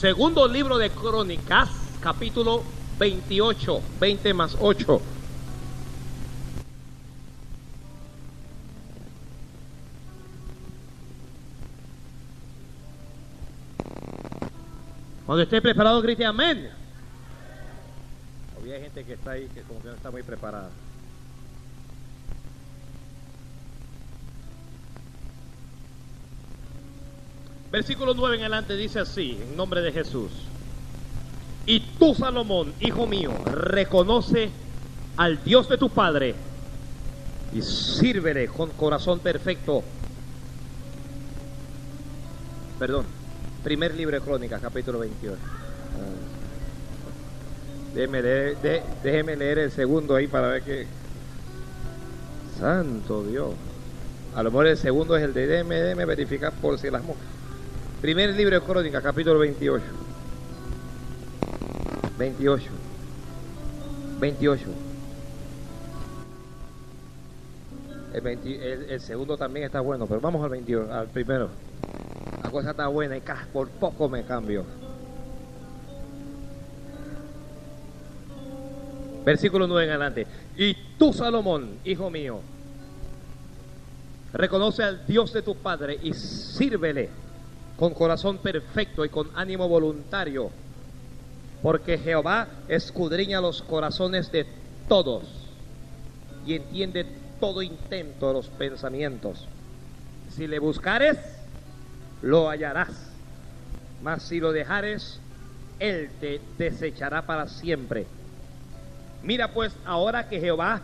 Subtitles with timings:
[0.00, 1.68] Segundo libro de Crónicas,
[2.00, 2.64] capítulo
[2.98, 5.02] 28, 20 más 8.
[15.26, 16.70] Cuando esté preparado, grite amén.
[18.58, 20.70] Había gente que está ahí que como que no está muy preparada.
[27.70, 30.30] Versículo 9 en adelante dice así, en nombre de Jesús.
[31.66, 34.50] Y tú, Salomón, hijo mío, reconoce
[35.16, 36.34] al Dios de tu Padre
[37.52, 39.84] y sírvele con corazón perfecto.
[42.78, 43.04] Perdón,
[43.62, 45.36] primer libro de Crónicas, capítulo 28.
[45.36, 46.30] Ah.
[47.94, 48.56] Déjeme leer,
[49.02, 50.86] déjeme leer el segundo ahí para ver que...
[52.58, 53.50] Santo Dios.
[54.34, 57.29] A lo mejor el segundo es el de déjeme, déjeme verificar por si las moscas.
[58.00, 59.84] Primer libro de Crónicas, capítulo 28.
[62.18, 62.64] 28.
[64.20, 64.64] 28.
[68.14, 71.48] El, 20 el- el segundo también está bueno, pero vamos al 21, al primero.
[72.42, 74.64] La cosa está buena y por poco me cambio.
[79.24, 80.26] Versículo 9 en adelante.
[80.56, 82.40] Y tú, Salomón, hijo mío,
[84.32, 87.10] reconoce al Dios de tu Padre y sírvele
[87.80, 90.50] con corazón perfecto y con ánimo voluntario,
[91.62, 94.44] porque Jehová escudriña los corazones de
[94.86, 95.24] todos
[96.46, 97.06] y entiende
[97.40, 99.46] todo intento de los pensamientos.
[100.28, 101.16] Si le buscares,
[102.20, 102.90] lo hallarás,
[104.02, 105.18] mas si lo dejares,
[105.78, 108.06] él te desechará para siempre.
[109.22, 110.82] Mira pues ahora que Jehová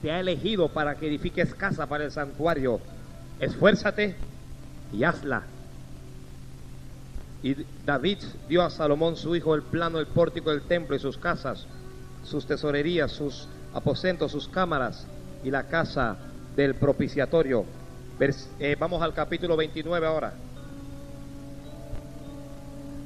[0.00, 2.78] te ha elegido para que edifiques casa para el santuario,
[3.40, 4.14] esfuérzate
[4.92, 5.42] y hazla.
[7.42, 11.18] Y David dio a Salomón su hijo el plano del pórtico del templo y sus
[11.18, 11.66] casas,
[12.24, 15.06] sus tesorerías, sus aposentos, sus cámaras
[15.44, 16.16] y la casa
[16.56, 17.64] del propiciatorio.
[18.58, 20.32] Eh, vamos al capítulo 29 ahora.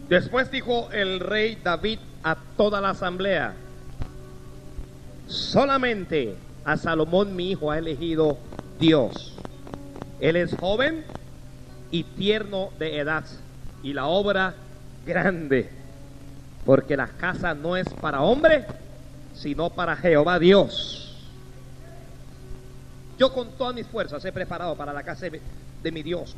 [0.08, 3.54] Después dijo el rey David a toda la asamblea,
[5.26, 6.34] solamente
[6.64, 8.38] a Salomón mi hijo ha elegido
[8.78, 9.36] Dios.
[10.20, 11.04] Él es joven
[11.90, 13.24] y tierno de edad
[13.82, 14.54] y la obra
[15.06, 15.68] grande,
[16.64, 18.66] porque la casa no es para hombre,
[19.34, 21.16] sino para Jehová Dios.
[23.18, 26.34] Yo con todas mis fuerzas he preparado para la casa de, mi Dios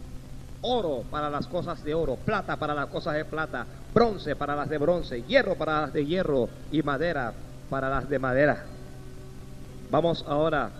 [0.62, 4.68] oro para las cosas de oro, plata para las cosas de plata, bronce para las
[4.68, 7.32] de bronce, hierro para las de hierro y madera
[7.68, 8.64] para las de madera.
[9.90, 10.70] Vamos ahora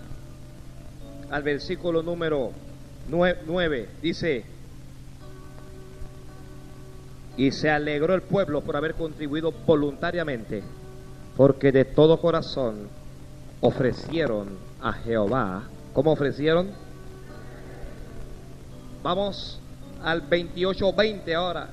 [1.31, 2.53] al versículo número
[3.09, 3.89] 9.
[4.01, 4.45] Dice,
[7.37, 10.63] y se alegró el pueblo por haber contribuido voluntariamente,
[11.37, 12.89] porque de todo corazón
[13.61, 14.49] ofrecieron
[14.83, 15.63] a Jehová.
[15.93, 16.71] ¿Cómo ofrecieron?
[19.03, 19.61] Vamos
[20.03, 21.69] al 28-20 ahora.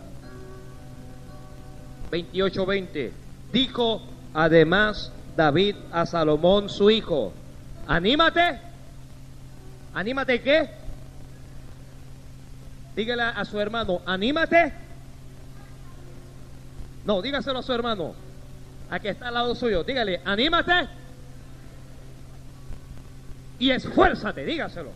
[2.12, 3.12] 28-20.
[3.52, 4.02] Dijo
[4.34, 7.34] además David a Salomón su hijo,
[7.88, 8.60] anímate.
[9.94, 10.70] ¿Anímate qué?
[12.96, 14.89] Dígale a su hermano, anímate.
[17.10, 18.14] No, dígaselo a su hermano,
[18.88, 19.84] a que está al lado suyo.
[19.84, 20.88] Dígale, anímate
[23.58, 24.92] y esfuérzate, dígaselo.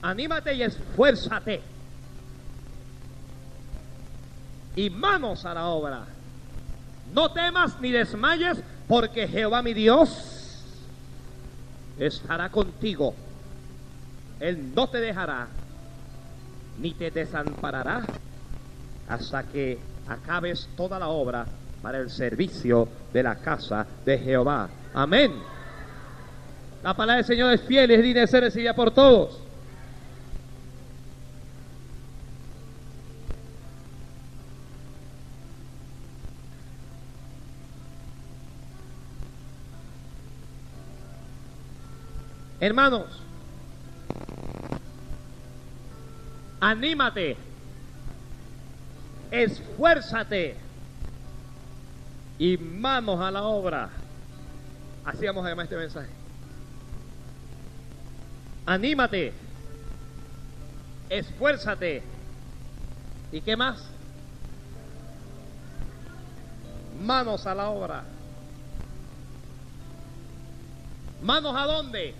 [0.00, 1.60] Anímate y esfuérzate.
[4.76, 6.04] Y manos a la obra.
[7.12, 10.62] No temas ni desmayes, porque Jehová mi Dios
[11.98, 13.12] estará contigo.
[14.38, 15.48] Él no te dejará
[16.78, 18.04] ni te desamparará
[19.08, 19.78] hasta que
[20.08, 21.46] acabes toda la obra
[21.82, 24.68] para el servicio de la casa de Jehová.
[24.94, 25.32] Amén.
[26.82, 29.42] La palabra del Señor es fiel es digna de ser recibida por todos.
[42.58, 43.22] Hermanos,
[46.58, 47.36] anímate,
[49.30, 50.56] esfuérzate
[52.38, 53.88] y manos a la obra.
[55.04, 56.10] Así vamos a llamar este mensaje.
[58.66, 59.32] Anímate,
[61.08, 62.02] esfuérzate.
[63.32, 63.88] ¿Y qué más?
[67.00, 68.04] Manos a la obra.
[71.22, 72.14] ¿Manos a dónde?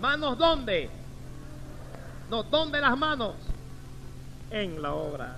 [0.00, 0.90] ¿Manos dónde?
[2.30, 3.34] No, ¿dónde las manos?
[4.54, 5.36] En la obra.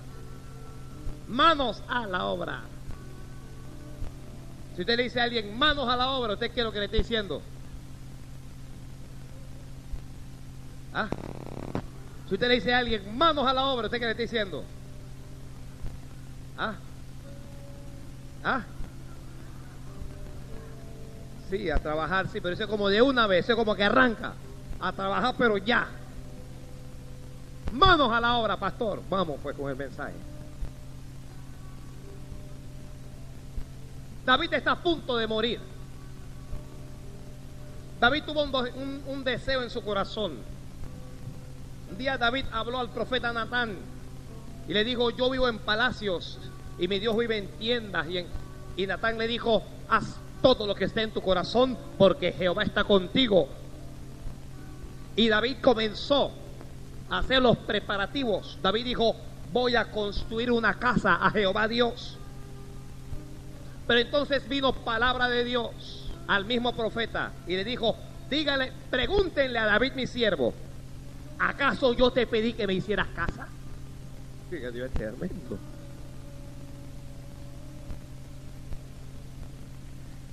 [1.29, 2.61] Manos a la obra.
[4.75, 6.81] Si usted le dice a alguien manos a la obra, ¿usted qué es lo que
[6.81, 7.41] le está diciendo?
[10.93, 11.09] ¿Ah?
[12.29, 14.65] Si usted le dice a alguien manos a la obra, ¿usted qué le está diciendo?
[16.59, 16.75] ¿Ah?
[18.45, 18.61] ¿Ah?
[21.49, 23.85] Sí, a trabajar, sí, pero eso es como de una vez, eso es como que
[23.85, 24.35] arranca.
[24.79, 25.89] A trabajar, pero ya.
[27.73, 29.03] Manos a la obra, pastor.
[29.09, 30.15] Vamos pues con el mensaje.
[34.25, 35.61] David está a punto de morir.
[38.01, 40.39] David tuvo un, deseo en su corazón.
[41.91, 43.77] Un día David habló al profeta Natán
[44.69, 46.39] y le dijo, yo vivo en palacios
[46.79, 48.07] y mi Dios vive en tiendas.
[48.09, 48.27] Y,
[48.77, 52.85] y Natán le dijo, haz todo lo que esté en tu corazón porque Jehová está
[52.85, 53.49] contigo.
[55.15, 56.33] Y David comenzó
[57.11, 58.58] hacer los preparativos.
[58.62, 59.17] David dijo,
[59.53, 62.19] voy a construir una casa a Jehová Dios.
[63.87, 67.97] Pero entonces vino palabra de Dios al mismo profeta y le dijo,
[68.29, 70.53] dígale, pregúntenle a David mi siervo,
[71.38, 73.47] ¿acaso yo te pedí que me hicieras casa?
[74.50, 75.59] Fíjate, es tremendo.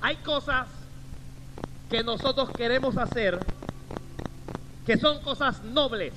[0.01, 0.67] Hay cosas
[1.89, 3.39] que nosotros queremos hacer
[4.85, 6.13] que son cosas nobles,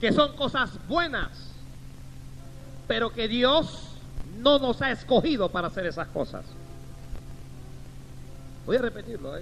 [0.00, 1.30] que son cosas buenas,
[2.86, 3.82] pero que Dios
[4.38, 6.44] no nos ha escogido para hacer esas cosas.
[8.66, 9.32] Voy a repetirlo.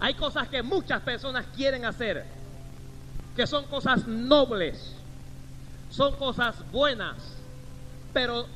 [0.00, 2.24] Hay cosas que muchas personas quieren hacer,
[3.36, 4.94] que son cosas nobles,
[5.90, 7.16] son cosas buenas,
[8.12, 8.46] pero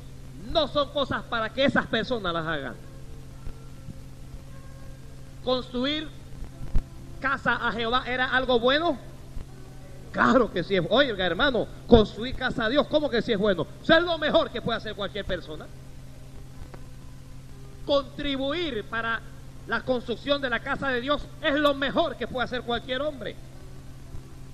[0.52, 2.74] no son cosas para que esas personas las hagan.
[5.44, 6.08] Construir
[7.26, 8.96] casa a Jehová era algo bueno.
[10.12, 10.84] Claro que sí es.
[10.88, 13.66] Oiga, hermano, construir casa a Dios, ¿cómo que sí es bueno?
[13.82, 15.66] Eso es lo mejor que puede hacer cualquier persona.
[17.84, 19.20] Contribuir para
[19.66, 23.34] la construcción de la casa de Dios es lo mejor que puede hacer cualquier hombre.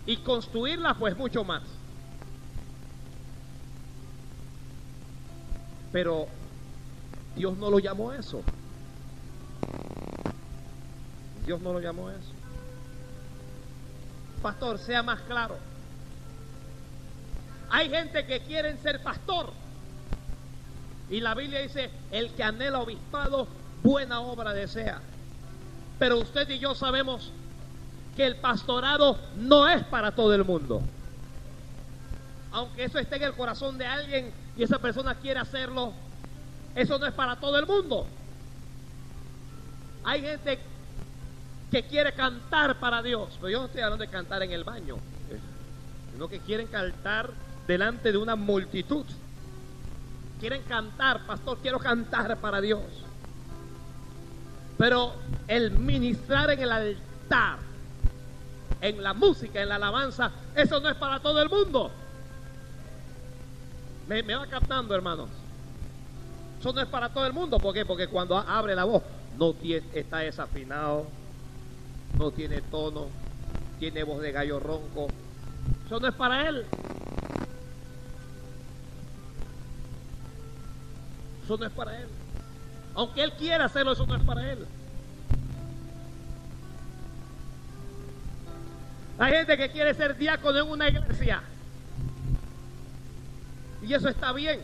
[0.06, 1.62] Y construirla, pues mucho más.
[5.92, 6.26] Pero
[7.36, 8.42] Dios no lo llamó eso.
[11.44, 12.31] Dios no lo llamó eso.
[14.42, 15.56] Pastor, sea más claro.
[17.70, 19.52] Hay gente que quieren ser pastor.
[21.08, 23.46] Y la Biblia dice, el que anhela obispado,
[23.82, 25.00] buena obra desea.
[25.98, 27.30] Pero usted y yo sabemos
[28.16, 30.82] que el pastorado no es para todo el mundo.
[32.50, 35.92] Aunque eso esté en el corazón de alguien y esa persona quiere hacerlo,
[36.74, 38.06] eso no es para todo el mundo.
[40.04, 40.58] Hay gente
[41.72, 44.98] que quiere cantar para Dios, pero yo no estoy hablando de cantar en el baño,
[46.12, 47.30] sino que quieren cantar
[47.66, 49.06] delante de una multitud.
[50.38, 52.82] Quieren cantar, pastor, quiero cantar para Dios.
[54.76, 55.14] Pero
[55.48, 57.56] el ministrar en el altar,
[58.82, 61.90] en la música, en la alabanza, eso no es para todo el mundo.
[64.08, 65.30] Me, va captando, hermanos.
[66.60, 67.58] Eso no es para todo el mundo.
[67.58, 67.86] ¿Por qué?
[67.86, 69.02] Porque cuando abre la voz,
[69.38, 69.54] no
[69.94, 71.06] está desafinado,
[72.18, 73.08] no tiene tono,
[73.78, 75.08] tiene voz de gallo ronco.
[75.86, 76.64] Eso no es para él.
[81.44, 82.08] Eso no es para él.
[82.94, 84.66] Aunque él quiera hacerlo, eso no es para él.
[89.18, 91.42] Hay gente que quiere ser diácono en una iglesia.
[93.82, 94.60] Y eso está bien.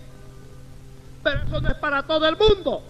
[1.23, 2.83] Pero eso no es para todo el mundo.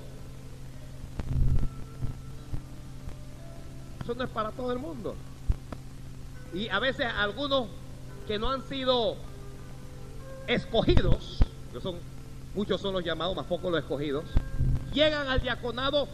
[4.08, 5.14] Eso no es para todo el mundo.
[6.54, 7.68] Y a veces algunos
[8.26, 9.16] que no han sido
[10.46, 11.44] escogidos,
[12.54, 14.24] muchos son los llamados, más pocos los escogidos,
[14.94, 16.08] llegan al diaconado,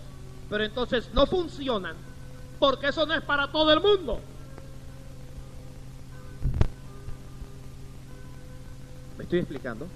[0.51, 1.95] pero entonces no funcionan,
[2.59, 4.19] porque eso no es para todo el mundo.
[9.17, 9.87] ¿Me estoy explicando?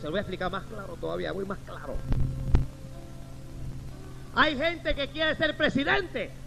[0.00, 1.94] Se lo voy a explicar más claro todavía, voy más claro.
[4.34, 6.39] Hay gente que quiere ser presidente,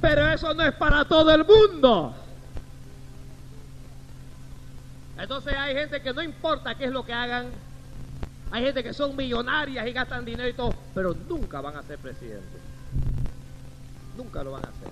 [0.00, 2.14] pero eso no es para todo el mundo.
[5.16, 7.46] Entonces hay gente que no importa qué es lo que hagan,
[8.50, 11.98] hay gente que son millonarias y gastan dinero y todo, pero nunca van a ser
[11.98, 12.60] presidentes.
[14.16, 14.88] Nunca lo van a hacer.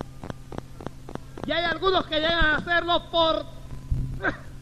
[1.46, 3.44] Y hay algunos que llegan a hacerlo por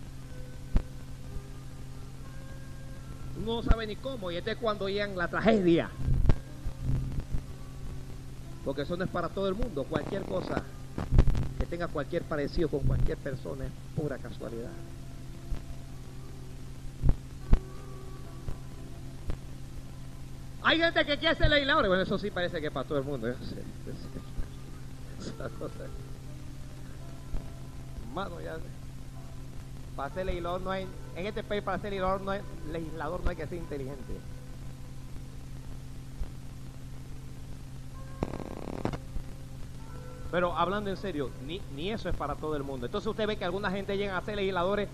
[3.45, 5.91] no sabe ni cómo, y este es cuando llegan la tragedia.
[8.65, 9.85] Porque eso no es para todo el mundo.
[9.85, 10.63] Cualquier cosa
[11.59, 14.71] que tenga cualquier parecido con cualquier persona es pura casualidad.
[20.63, 21.89] Hay gente que quiere ser legislador.
[21.89, 23.29] Bueno, eso sí parece que es para todo el mundo.
[25.19, 25.87] Esa cosa.
[28.15, 28.57] Mano, ya.
[29.97, 30.87] Para ser legislador no hay.
[31.17, 32.41] En este país, para ser legislador no hay,
[32.71, 34.15] legislador no hay que ser inteligente.
[40.31, 42.87] Pero hablando en serio, ni, ni eso es para todo el mundo.
[42.87, 44.89] Entonces usted ve que alguna gente llega a ser legisladores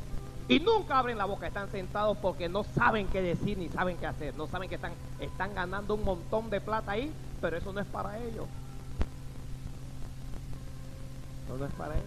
[0.49, 4.07] y nunca abren la boca, están sentados porque no saben qué decir ni saben qué
[4.07, 4.35] hacer.
[4.37, 7.87] No saben que están, están ganando un montón de plata ahí, pero eso no es
[7.87, 8.47] para ellos.
[11.49, 12.07] No, no es para ellos.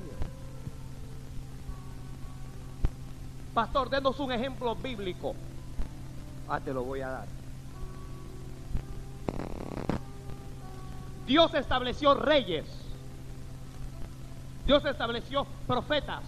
[3.54, 5.36] Pastor, denos un ejemplo bíblico.
[6.48, 7.28] Ah, te lo voy a dar.
[11.30, 12.66] Dios estableció reyes.
[14.66, 16.24] Dios estableció profetas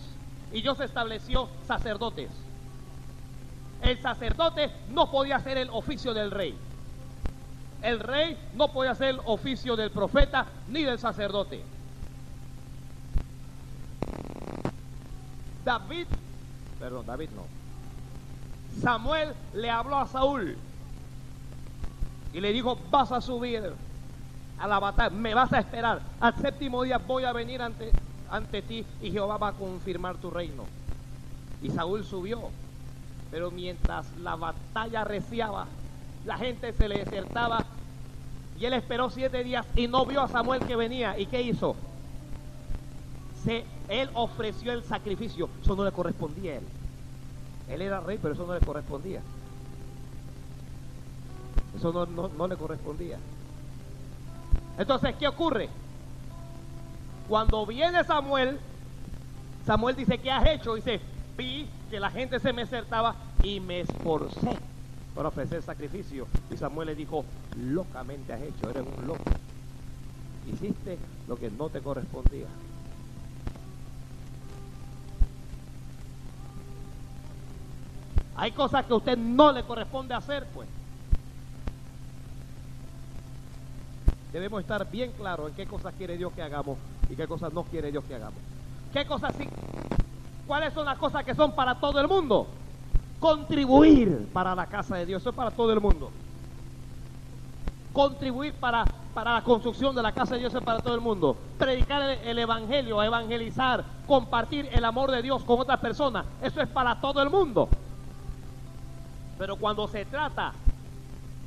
[0.53, 2.29] y Dios estableció sacerdotes.
[3.81, 6.55] El sacerdote no podía hacer el oficio del rey.
[7.81, 11.63] El rey no podía hacer el oficio del profeta ni del sacerdote.
[15.65, 16.05] David,
[16.79, 17.46] perdón, David no.
[18.84, 20.55] Samuel le habló a Saúl
[22.34, 23.74] y le dijo, vas a subir
[24.62, 26.01] a la batalla, me vas a esperar.
[26.20, 27.91] Al séptimo día voy a venir ante,
[28.30, 30.65] ante ti y Jehová va a confirmar tu reino.
[31.63, 32.50] Y Saúl subió,
[33.32, 35.68] pero mientras la batalla reciaba,
[36.25, 37.65] la gente se le desertaba
[38.60, 41.18] y él esperó siete días y no vio a Samuel que venía.
[41.18, 41.75] ¿Y qué hizo?
[43.44, 46.63] Se, él ofreció el sacrificio, eso no le correspondía a él.
[47.68, 49.22] Él era rey, pero eso no le correspondía.
[51.75, 53.18] Eso no, no, no le correspondía.
[54.78, 55.70] Entonces, ¿qué ocurre?
[57.28, 58.60] Cuando viene Samuel,
[59.66, 60.75] Samuel dice, ¿qué has hecho?
[60.75, 61.00] Dice,
[61.38, 64.58] vi que la gente se me acertaba y me esforcé
[65.16, 66.28] para ofrecer sacrificio.
[66.50, 67.25] Y Samuel le dijo,
[67.58, 69.24] locamente has hecho, eres un loco.
[70.51, 70.98] Hiciste
[71.28, 72.48] lo que no te correspondía.
[78.36, 80.68] Hay cosas que a usted no le corresponde hacer, pues.
[84.32, 86.78] Debemos estar bien claros en qué cosas quiere Dios que hagamos
[87.10, 88.40] y qué cosas no quiere Dios que hagamos.
[88.94, 89.48] ¿Qué cosas sí?
[90.48, 92.48] ¿Cuáles son las cosas que son para todo el mundo?
[93.20, 96.12] Contribuir para la casa de Dios, eso es para todo el mundo.
[97.94, 101.36] Contribuir para, para la construcción de la casa de Dios es para todo el mundo.
[101.58, 106.70] Predicar el, el evangelio, evangelizar, compartir el amor de Dios con otras personas, eso es
[106.70, 107.68] para todo el mundo.
[109.38, 110.54] Pero cuando se trata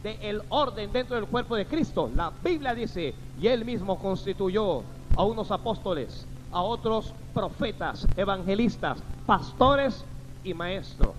[0.04, 4.82] del el orden dentro del cuerpo de Cristo, la Biblia dice, y él mismo constituyó
[5.16, 10.04] a unos apóstoles, a otros profetas, evangelistas, pastores
[10.44, 11.14] y maestros.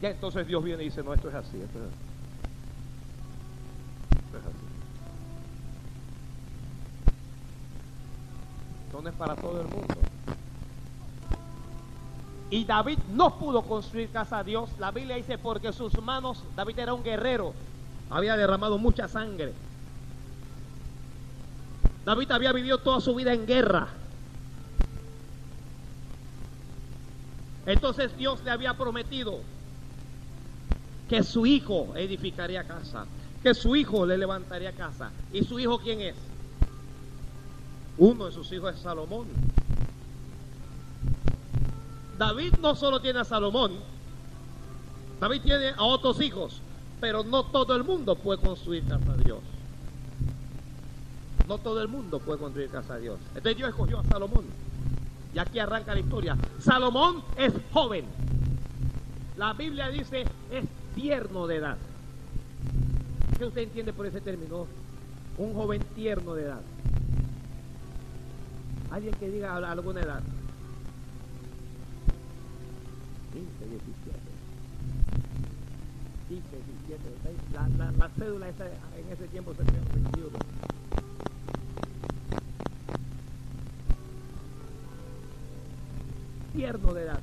[0.00, 1.94] Ya entonces Dios viene y dice, no, esto es así, esto es así.
[4.26, 4.66] Esto es así.
[8.86, 10.11] Esto no es para todo el mundo.
[12.52, 14.68] Y David no pudo construir casa a Dios.
[14.78, 17.54] La Biblia dice, porque sus manos, David era un guerrero,
[18.10, 19.54] había derramado mucha sangre.
[22.04, 23.88] David había vivido toda su vida en guerra.
[27.64, 29.40] Entonces Dios le había prometido
[31.08, 33.06] que su hijo edificaría casa,
[33.42, 35.10] que su hijo le levantaría casa.
[35.32, 36.16] ¿Y su hijo quién es?
[37.96, 39.26] Uno de sus hijos es Salomón.
[42.22, 43.72] David no solo tiene a Salomón,
[45.18, 46.60] David tiene a otros hijos,
[47.00, 49.40] pero no todo el mundo puede construir casa a Dios.
[51.48, 53.18] No todo el mundo puede construir casa a Dios.
[53.30, 54.44] Entonces Dios escogió a Salomón.
[55.34, 56.36] Y aquí arranca la historia.
[56.60, 58.04] Salomón es joven.
[59.36, 60.64] La Biblia dice es
[60.94, 61.76] tierno de edad.
[63.36, 64.68] ¿Qué usted entiende por ese término?
[65.38, 66.60] Un joven tierno de edad.
[68.92, 70.22] Alguien que diga alguna edad.
[73.32, 74.32] 15, 17.
[76.28, 76.42] 15,
[76.88, 77.02] 17.
[77.54, 80.38] La, la, la cédula esa, en ese tiempo se creó 21.
[86.52, 87.20] Tierno de edad.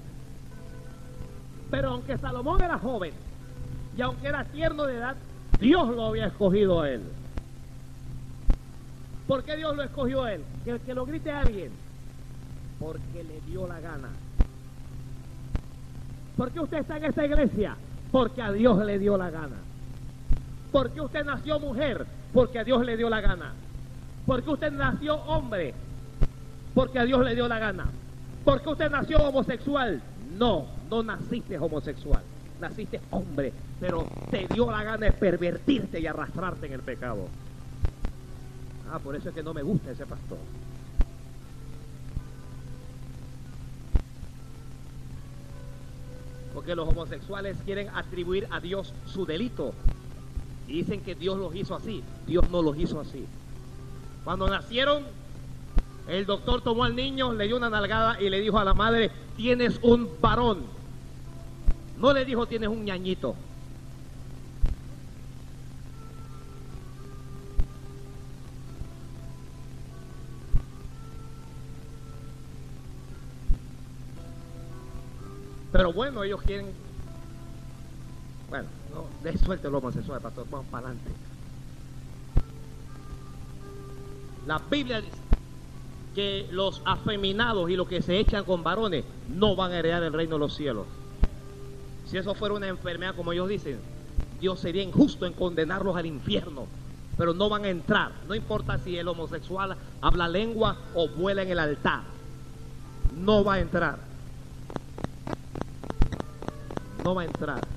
[1.70, 3.14] Pero aunque Salomón era joven
[3.96, 5.16] y aunque era tierno de edad,
[5.60, 7.04] Dios lo había escogido a él.
[9.28, 10.44] ¿Por qué Dios lo escogió a él?
[10.66, 11.72] Que, que lo grite a alguien.
[12.80, 14.10] Porque le dio la gana.
[16.40, 17.76] ¿Por qué usted está en esta iglesia?
[18.14, 19.58] Porque a Dios le dio la gana.
[20.72, 22.06] ¿Por qué usted nació mujer?
[22.34, 23.52] Porque a Dios le dio la gana.
[24.26, 25.74] ¿Por qué usted nació hombre?
[26.74, 27.88] porque a Dios le dio la gana.
[28.46, 30.02] Porque usted nació homosexual.
[30.38, 32.24] No, no naciste homosexual.
[32.62, 37.28] Naciste hombre, pero te dio la gana de pervertirte y arrastrarte en el pecado.
[38.90, 40.38] Ah, por eso es que no me gusta ese pastor.
[46.54, 49.74] Porque los homosexuales quieren atribuir a Dios su delito.
[50.68, 52.04] Y dicen que Dios los hizo así.
[52.28, 53.26] Dios no los hizo así.
[54.24, 55.04] Cuando nacieron,
[56.08, 59.12] el doctor tomó al niño, le dio una nalgada y le dijo a la madre,
[59.38, 60.64] tienes un varón.
[61.98, 63.36] No le dijo, tienes un ñañito.
[75.72, 76.68] Pero bueno, ellos quieren.
[78.50, 80.48] Bueno, no, de suerte el homosexual, pastor.
[80.50, 81.12] Vamos para adelante.
[84.48, 85.18] La Biblia dice
[86.16, 90.14] que los afeminados y los que se echan con varones no van a heredar el
[90.14, 90.88] reino de los cielos.
[92.08, 93.80] Si eso fuera una enfermedad, como ellos dicen,
[94.42, 96.66] Dios sería injusto en condenarlos al infierno.
[97.16, 98.14] Pero no van a entrar.
[98.28, 102.02] No importa si el homosexual habla lengua o vuela en el altar.
[103.16, 104.09] No va a entrar
[107.10, 107.68] no va a entrar.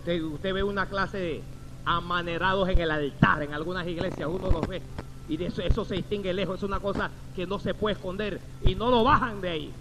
[0.00, 1.42] Usted, ve una clase de
[1.84, 4.80] amanerados en el altar, en algunas iglesias, uno los ve.
[5.28, 8.40] Y de eso, eso se distingue lejos, es una cosa que no se puede esconder.
[8.64, 9.72] Y no lo bajan de ahí.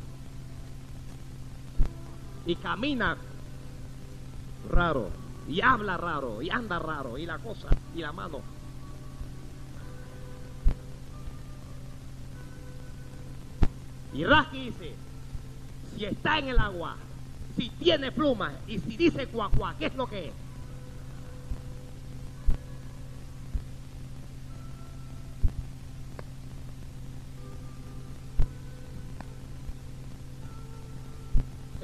[2.46, 3.15] Y camina
[4.70, 5.08] raro,
[5.48, 8.41] y habla raro, y anda raro, y la cosa, y la mano.
[14.13, 14.94] Y Rasky dice,
[15.96, 16.98] si está en el agua,
[17.62, 20.34] si tiene plumas y si dice cuacuá, ¿qué es lo que es?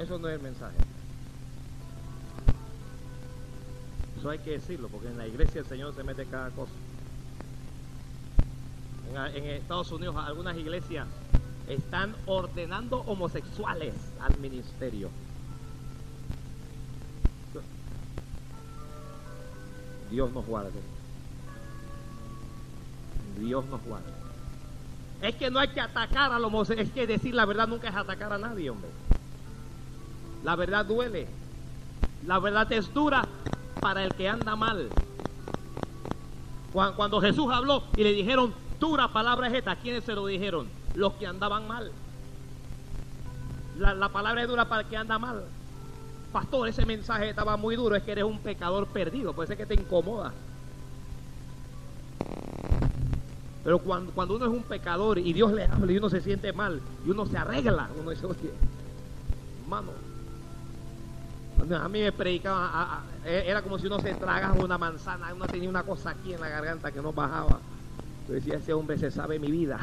[0.00, 0.76] Eso no es el mensaje.
[4.18, 6.72] Eso hay que decirlo, porque en la iglesia el Señor se mete cada cosa.
[9.10, 11.06] En, en Estados Unidos algunas iglesias
[11.68, 15.10] están ordenando homosexuales al ministerio.
[20.10, 20.80] Dios nos guarde.
[23.38, 24.12] Dios nos guarde.
[25.22, 26.88] Es que no hay que atacar a los homosexuales.
[26.88, 28.90] Es que decir la verdad nunca es atacar a nadie, hombre.
[30.44, 31.26] La verdad duele.
[32.26, 33.26] La verdad es dura
[33.80, 34.88] para el que anda mal.
[36.72, 40.68] Cuando Jesús habló y le dijeron, dura palabra es esta, ¿quiénes se lo dijeron?
[40.94, 41.90] Los que andaban mal.
[43.78, 45.44] La, la palabra es dura para el que anda mal
[46.32, 49.66] pastor, ese mensaje estaba muy duro, es que eres un pecador perdido, puede ser que
[49.66, 50.32] te incomoda.
[53.64, 56.52] Pero cuando, cuando uno es un pecador y Dios le habla y uno se siente
[56.52, 58.50] mal y uno se arregla, uno dice, oye,
[59.62, 59.92] hermano,
[61.76, 65.68] a mí me predicaba, e, era como si uno se tragaba una manzana, uno tenía
[65.68, 67.58] una cosa aquí en la garganta que no bajaba.
[68.26, 69.78] Yo decía, ese hombre se sabe mi vida.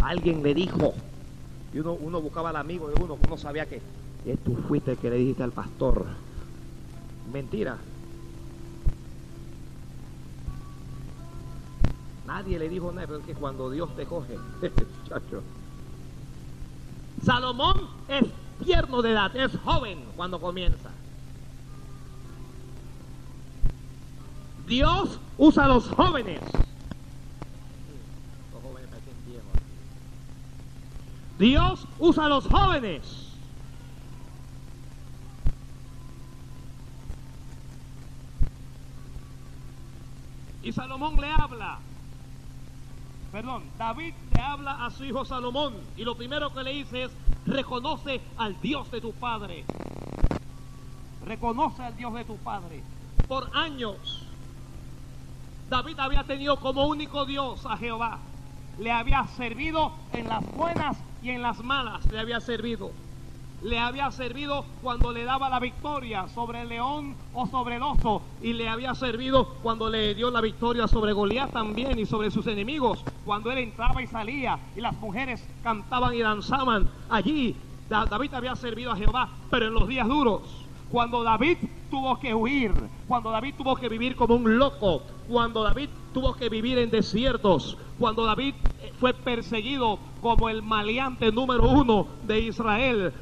[0.00, 0.94] Alguien le dijo,
[1.72, 3.80] y uno, buscaba al amigo de uno, uno sabía que,
[4.44, 6.06] tú fuiste el que le dijiste al pastor.
[7.32, 7.76] Mentira.
[12.26, 14.36] Nadie le dijo nada, pero es que cuando Dios te coge,
[15.02, 15.42] muchacho.
[17.24, 18.24] Salomón es
[18.64, 20.90] tierno de edad, es joven cuando comienza.
[24.66, 26.40] Dios usa a los jóvenes
[31.38, 33.28] Dios usa a los jóvenes.
[40.62, 41.78] Y Salomón le habla.
[43.30, 45.74] Perdón, David le habla a su hijo Salomón.
[45.96, 47.10] Y lo primero que le dice es,
[47.46, 49.64] reconoce al Dios de tu padre.
[51.24, 52.82] Reconoce al Dios de tu padre.
[53.28, 54.26] Por años,
[55.70, 58.18] David había tenido como único Dios a Jehová.
[58.78, 62.90] Le había servido en las buenas y en las malas le había servido.
[63.62, 68.22] Le había servido cuando le daba la victoria sobre el león o sobre el oso.
[68.40, 72.46] Y le había servido cuando le dio la victoria sobre Goliat también y sobre sus
[72.46, 73.04] enemigos.
[73.24, 77.56] Cuando él entraba y salía y las mujeres cantaban y danzaban allí.
[77.88, 80.42] David había servido a Jehová, pero en los días duros.
[80.92, 81.58] Cuando David
[81.90, 82.72] tuvo que huir,
[83.08, 87.76] cuando David tuvo que vivir como un loco, cuando David tuvo que vivir en desiertos,
[87.98, 88.54] cuando David
[89.00, 93.12] fue perseguido como el maleante número uno de Israel.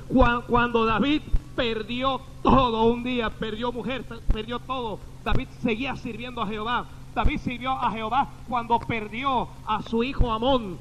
[0.48, 1.22] Cuando David
[1.54, 6.86] perdió todo un día, perdió mujer, perdió todo, David seguía sirviendo a Jehová.
[7.16, 10.78] David sirvió a Jehová cuando perdió a su hijo Amón.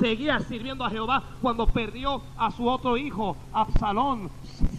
[0.00, 4.30] Seguía sirviendo a Jehová cuando perdió a su otro hijo, Absalón.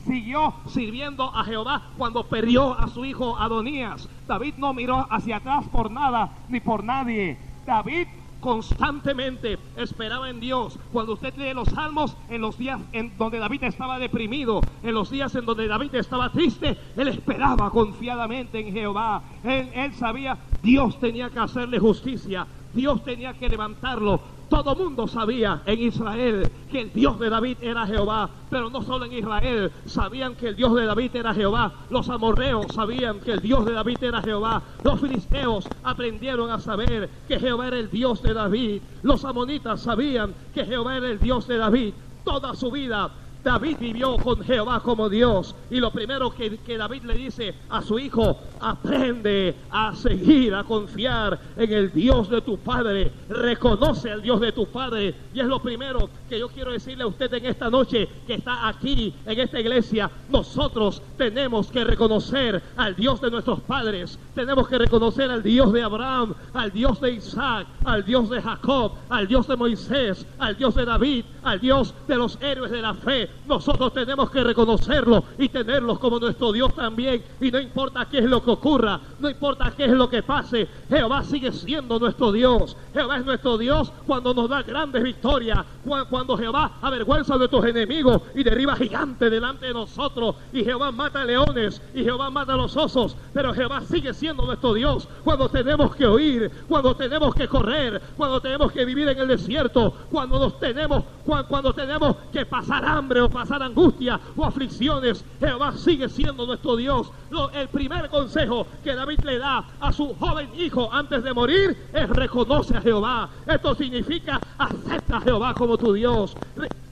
[0.08, 4.10] Siguió sirviendo a Jehová cuando perdió a su hijo Adonías.
[4.28, 7.38] David no miró hacia atrás por nada ni por nadie.
[7.68, 8.08] David
[8.40, 10.78] constantemente esperaba en Dios.
[10.92, 15.10] Cuando usted lee los salmos, en los días en donde David estaba deprimido, en los
[15.10, 19.22] días en donde David estaba triste, él esperaba confiadamente en Jehová.
[19.44, 24.39] Él, él sabía, Dios tenía que hacerle justicia, Dios tenía que levantarlo.
[24.50, 29.06] Todo mundo sabía en Israel que el Dios de David era Jehová, pero no solo
[29.06, 31.72] en Israel, sabían que el Dios de David era Jehová.
[31.92, 34.64] Los amorreos sabían que el Dios de David era Jehová.
[34.84, 38.82] Los filisteos aprendieron a saber que Jehová era el Dios de David.
[39.04, 41.94] Los amonitas sabían que Jehová era el Dios de David.
[42.24, 43.12] Toda su vida
[43.44, 45.56] David vivió con Jehová como Dios.
[45.70, 51.40] Y lo primero que, David le dice a su hijo, aprende a seguir, a confiar
[51.56, 53.12] en el Dios de tu Padre.
[53.30, 55.16] Reconoce al Dios de tu Padre.
[55.34, 58.68] Y es lo primero que yo quiero decirle a usted en esta noche que está
[58.68, 60.10] aquí, en esta iglesia.
[60.30, 64.20] Nosotros tenemos que reconocer al Dios de nuestros padres.
[64.36, 68.94] Tenemos que reconocer al Dios de Abraham, al Dios de Isaac, al Dios de Jacob,
[69.10, 72.94] al Dios de Moisés, al Dios de David, al Dios de los héroes de la
[72.94, 73.29] fe.
[73.48, 77.24] Nosotros tenemos que reconocerlo y tenerlos como nuestro Dios también.
[77.42, 80.68] Y no importa qué es lo que ocurra, no importa qué es lo que pase,
[80.88, 82.78] Jehová sigue siendo nuestro Dios.
[82.94, 87.66] Jehová es nuestro Dios cuando nos da grandes victorias, cu- cuando Jehová avergüenza a nuestros
[87.66, 90.36] enemigos y derriba gigantes delante de nosotros.
[90.54, 93.16] Y Jehová mata leones y Jehová mata los osos.
[93.34, 98.40] Pero Jehová sigue siendo nuestro Dios cuando tenemos que oír, cuando tenemos que correr, cuando
[98.42, 103.19] tenemos que vivir en el desierto, cuando nos tenemos, cua- cuando tenemos que pasar hambre
[103.28, 105.26] pasar angustia o aflicciones.
[105.40, 107.12] Jehová sigue siendo nuestro Dios.
[107.54, 112.10] El primer consejo que David le da a su joven hijo antes de morir es
[112.10, 113.30] reconoce a Jehová.
[113.48, 116.36] Esto significa acepta a Jehová como tu Dios.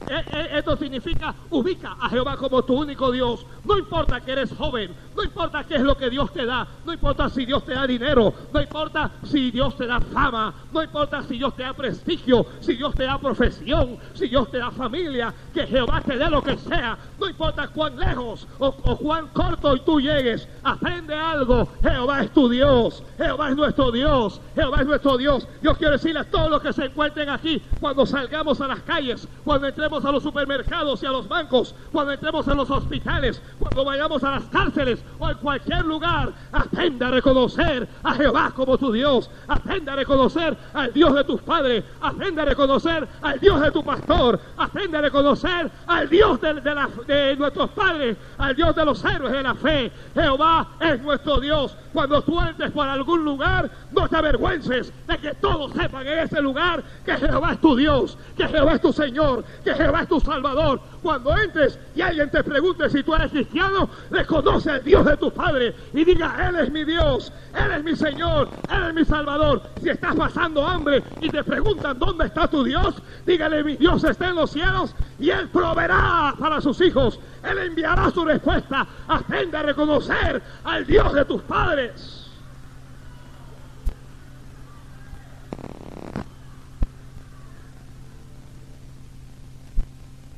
[0.10, 3.46] Eh, eh, Esto significa ubica a Jehová como tu único Dios.
[3.66, 6.94] No importa que eres joven, no importa qué es lo que Dios te da, no
[6.94, 11.24] importa si Dios te da dinero, no importa si Dios te da fama, no importa
[11.24, 15.34] si Dios te da prestigio, si Dios te da profesión, si Dios te da familia,
[15.54, 19.76] que Jehová te dé lo que sea, no importa cuán lejos o, o cuán corto
[19.76, 24.88] y tú llegues, aprende algo, Jehová es tu Dios, Jehová es nuestro Dios, Jehová es
[24.88, 25.48] nuestro Dios.
[25.62, 29.28] Yo quiero decirle a todos los que se encuentren aquí, cuando salgamos a las calles,
[29.44, 33.86] cuando entremos a los supermercados y a los bancos, cuando entremos a los hospitales, cuando
[33.86, 38.92] vayamos a las cárceles o en cualquier lugar, aprende a reconocer a Jehová como tu
[38.92, 43.72] Dios, aprende a reconocer al Dios de tus padres, aprende a reconocer al Dios de
[43.72, 48.86] tu pastor, aprende a reconocer al Dios de, la- de nuestros padres, al Dios de
[48.86, 49.92] los héroes de la fe.
[50.14, 51.76] Jehová es nuestro Dios.
[51.94, 56.42] Cuando tú entres por algún lugar, no te avergüences de que todos sepan en ese
[56.42, 60.20] lugar que Jehová es tu Dios, que Jehová es tu Señor, que Jehová es tu
[60.20, 60.80] Salvador.
[61.08, 65.32] Cuando entres y alguien te pregunte si tú eres cristiano, reconoce al Dios de tu
[65.32, 69.62] Padre y diga, Él es mi Dios, Él es mi Señor, Él es mi Salvador.
[69.82, 74.28] Si estás pasando hambre y te preguntan dónde está tu Dios, dígale, mi Dios está
[74.28, 77.22] en los cielos y Él proveerá para sus hijos.
[77.42, 78.86] Él enviará su respuesta.
[79.08, 82.28] Aprende a reconocer al Dios de tus padres.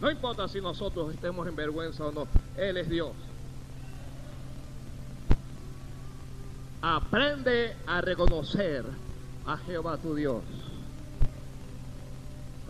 [0.02, 3.12] No importa si nosotros estemos en vergüenza o no, Él es Dios.
[6.82, 8.86] Aprende a reconocer
[9.46, 10.42] a Jehová tu Dios.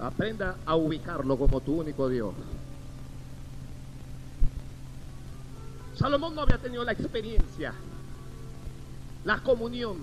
[0.01, 2.33] Aprenda a ubicarlo como tu único Dios.
[5.95, 7.73] Salomón no había tenido la experiencia,
[9.25, 9.97] la comunión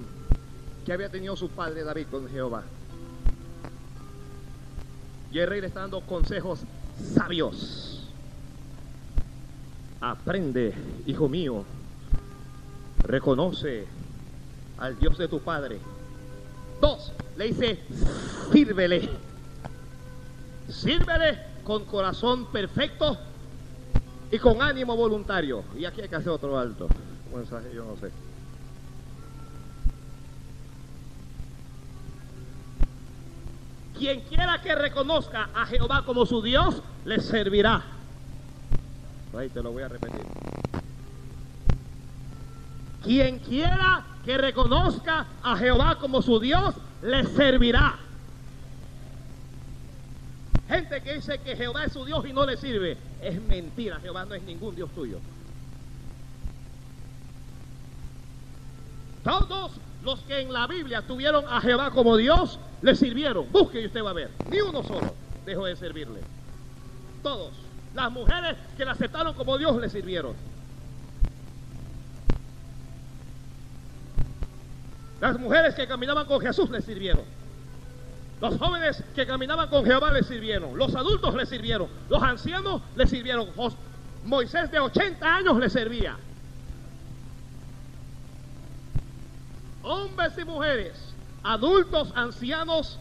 [0.85, 2.63] que había tenido su padre David con Jehová.
[5.33, 6.61] Y el rey le está dando consejos
[7.15, 8.09] sabios.
[10.01, 10.75] Aprende,
[11.07, 11.65] hijo mío,
[12.99, 13.87] reconoce
[14.79, 15.79] al Dios de tu padre.
[16.81, 17.81] Dos, le dice,
[18.53, 19.09] sírvele.
[20.69, 23.17] Sírvele con corazón perfecto
[24.31, 25.65] y con ánimo voluntario.
[25.79, 26.89] Y aquí hay que hacer otro alto.
[27.35, 28.11] Mensaje, yo no sé.
[33.99, 37.83] Quien quiera que reconozca a Jehová como su Dios, le servirá.
[39.37, 40.21] Ahí te lo voy a repetir.
[43.03, 47.97] Quien quiera que reconozca a Jehová como su Dios, le servirá.
[50.69, 52.97] Gente que dice que Jehová es su Dios y no le sirve.
[53.23, 55.21] Es mentira, Jehová no es ningún Dios tuyo.
[59.23, 59.73] Todos
[60.07, 63.51] los que en la Biblia tuvieron a Jehová como Dios, le sirvieron.
[63.51, 64.31] Busque y usted va a ver.
[64.49, 65.13] Ni uno solo
[65.45, 66.21] dejó de servirle.
[67.25, 67.53] Todos.
[67.93, 70.35] Las mujeres que le aceptaron como Dios le sirvieron.
[75.21, 77.25] Las mujeres que caminaban con Jesús le sirvieron.
[78.41, 80.79] Los jóvenes que caminaban con Jehová le sirvieron.
[80.79, 81.89] Los adultos le sirvieron.
[82.09, 83.49] Los ancianos le sirvieron.
[84.25, 86.17] Moisés de 80 años le servía.
[89.89, 90.95] Hombres y mujeres,
[91.45, 92.99] adultos, ancianos,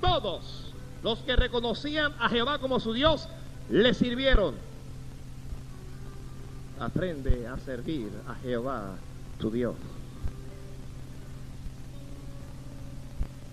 [0.00, 0.72] todos
[1.02, 3.28] los que reconocían a Jehová como su Dios,
[3.68, 4.54] le sirvieron.
[6.78, 8.94] Aprende a servir a Jehová,
[9.40, 9.74] tu Dios.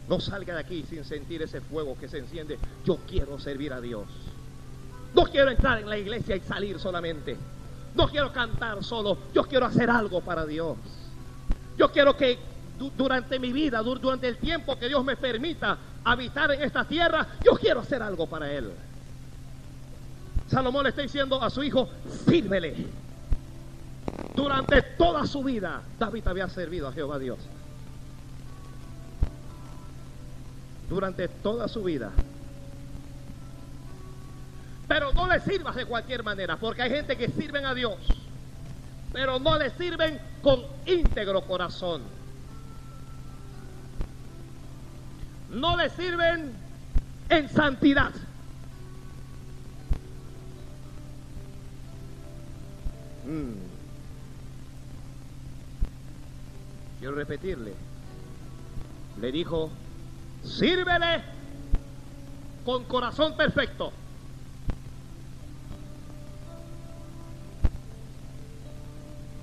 [0.08, 2.60] No salga de aquí sin sentir ese fuego que se enciende.
[2.86, 4.06] Yo quiero servir a Dios.
[5.16, 7.36] No quiero entrar en la iglesia y salir solamente.
[7.96, 9.18] No quiero cantar solo.
[9.34, 10.78] Yo quiero hacer algo para Dios.
[11.80, 12.38] Yo quiero que
[12.78, 17.54] durante mi vida, durante el tiempo que Dios me permita habitar en esta tierra, yo
[17.54, 18.72] quiero hacer algo para Él.
[20.48, 21.90] Salomón le está diciendo a su hijo,
[22.28, 22.76] sírvele.
[24.36, 27.40] Durante toda su vida, David había servido a Jehová Dios.
[30.90, 32.12] durante toda su vida.
[34.88, 37.98] Pero no le sirvas de cualquier manera, porque hay gente que sirven a Dios,
[39.12, 42.04] pero no le sirven con íntegro corazón.
[45.56, 46.52] No le sirven
[47.30, 48.12] en santidad.
[53.26, 53.54] Mm.
[57.00, 57.74] Quiero repetirle.
[59.22, 59.70] Le dijo
[60.44, 61.24] Sírvele
[62.66, 63.94] con corazón perfecto.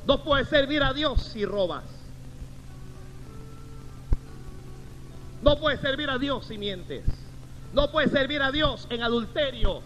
[0.06, 1.91] No puedes servir a Dios si robas.
[5.42, 7.04] No puedes servir a Dios si mientes.
[7.72, 9.82] No puedes servir a Dios en adulterio.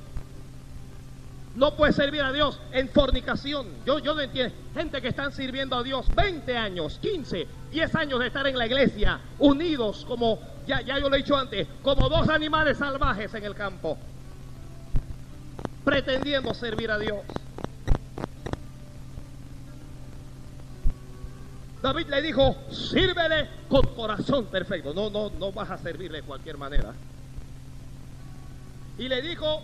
[1.54, 3.66] No puede servir a Dios en fornicación.
[3.86, 4.54] Yo, yo no entiendo.
[4.74, 8.66] Gente que están sirviendo a Dios 20 años, 15, 10 años de estar en la
[8.66, 13.44] iglesia, unidos como, ya, ya yo lo he dicho antes, como dos animales salvajes en
[13.44, 13.96] el campo,
[15.82, 17.22] pretendiendo servir a Dios.
[21.82, 24.94] David le dijo, sírvele con corazón perfecto.
[24.94, 26.94] No, no, no vas a servirle de cualquier manera.
[28.98, 29.62] Y le dijo,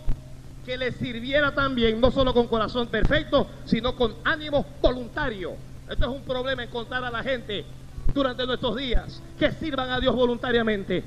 [0.64, 5.54] que le sirviera también, no solo con corazón perfecto, sino con ánimo voluntario.
[5.88, 7.64] Esto es un problema encontrar a la gente
[8.14, 11.04] durante nuestros días que sirvan a Dios voluntariamente.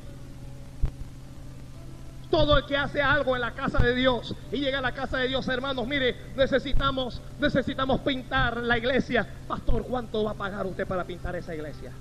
[2.36, 5.20] Todo el que hace algo en la casa de Dios y llega a la casa
[5.20, 9.26] de Dios, hermanos, mire, necesitamos, necesitamos pintar la iglesia.
[9.48, 11.94] Pastor, ¿cuánto va a pagar usted para pintar esa iglesia?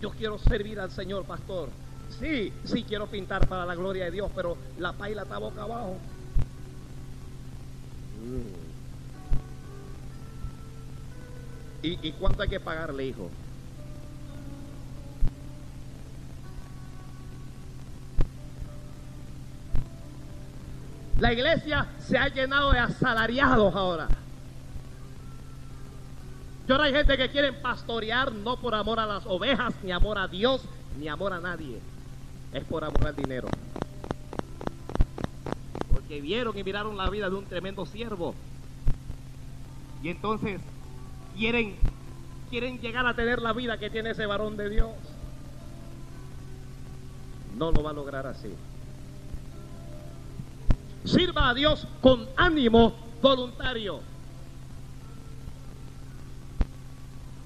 [0.00, 1.68] Yo quiero servir al Señor, pastor.
[2.18, 5.98] Sí, sí quiero pintar para la gloria de Dios, pero la paila está boca abajo.
[8.24, 8.70] Mm.
[11.82, 13.28] ¿Y, ¿Y cuánto hay que pagarle, hijo?
[21.20, 24.08] La iglesia se ha llenado de asalariados ahora.
[26.66, 30.18] Y ahora hay gente que quiere pastorear no por amor a las ovejas, ni amor
[30.18, 30.62] a Dios,
[30.98, 31.80] ni amor a nadie
[32.52, 33.48] es por amor al dinero.
[35.92, 38.34] Porque vieron y miraron la vida de un tremendo siervo.
[40.02, 40.60] Y entonces
[41.36, 41.76] quieren,
[42.48, 44.90] quieren llegar a tener la vida que tiene ese varón de Dios.
[47.56, 48.54] No lo va a lograr así.
[51.04, 54.00] Sirva a Dios con ánimo voluntario.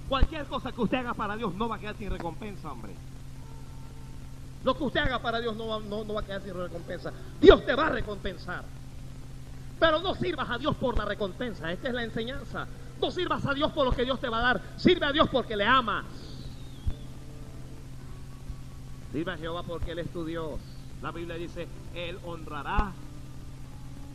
[0.08, 2.94] Cualquier cosa que usted haga para Dios no va a quedar sin recompensa, hombre.
[4.64, 7.12] Lo que usted haga para Dios no va, no, va a quedar sin recompensa.
[7.40, 8.64] Dios te va a recompensar.
[9.78, 11.70] Pero no sirvas a Dios por la recompensa.
[11.70, 12.66] Esta es la enseñanza.
[13.00, 14.62] No sirvas a Dios por lo que Dios te va a dar.
[14.76, 16.04] Sirve a Dios porque le amas.
[19.12, 20.58] Sirve a Jehová porque Él es tu Dios.
[21.02, 22.92] La Biblia dice, Él honrará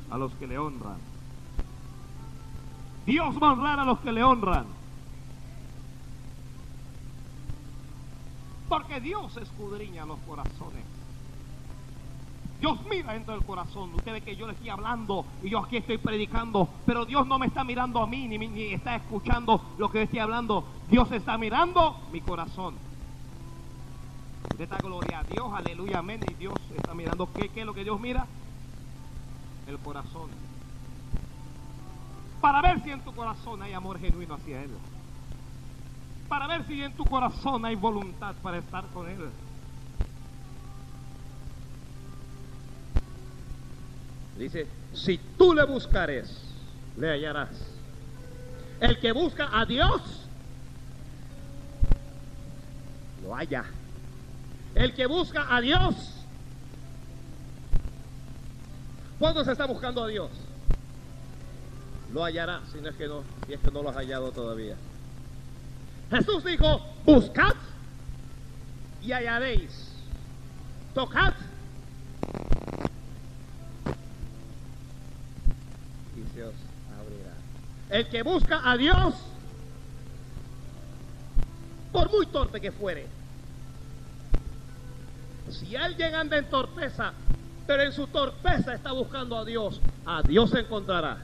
[0.09, 0.97] a los que le honran.
[3.05, 4.65] Dios va a honrar a los que le honran.
[8.67, 10.83] Porque Dios escudriña los corazones.
[12.59, 13.93] Dios mira dentro del corazón.
[13.95, 17.47] Ustedes que yo le estoy hablando y yo aquí estoy predicando, pero Dios no me
[17.47, 20.65] está mirando a mí ni, ni está escuchando lo que estoy hablando.
[20.89, 22.75] Dios está mirando mi corazón.
[24.51, 26.19] Usted está gloria a Dios, aleluya, amén.
[26.29, 28.27] Y Dios está mirando qué, qué es lo que Dios mira.
[29.69, 30.29] El corazón.
[32.41, 34.71] Para ver si en tu corazón hay amor genuino hacia Él.
[36.27, 39.29] para ver si en tu corazón hay voluntad para estar con Él.
[44.37, 46.41] Dice, si tú le buscares,
[46.97, 47.49] le hallarás.
[48.79, 50.27] El que busca a Dios,
[53.23, 53.65] lo halla.
[54.75, 56.18] El que busca a Dios,
[59.19, 60.31] ¿cuándo se está buscando a Dios?
[62.13, 64.75] Lo hallará, si no es que no, si es que no lo has hallado todavía.
[66.09, 67.53] Jesús dijo, buscad
[69.01, 69.91] y hallaréis.
[70.95, 71.33] Tocad
[76.15, 76.55] y se os
[76.99, 77.33] abrirá.
[77.89, 79.13] El que busca a Dios,
[81.91, 83.07] por muy torpe que fuere,
[85.51, 87.13] si alguien anda en torpeza,
[87.69, 91.19] pero en su torpeza está buscando a Dios, a Dios se encontrará.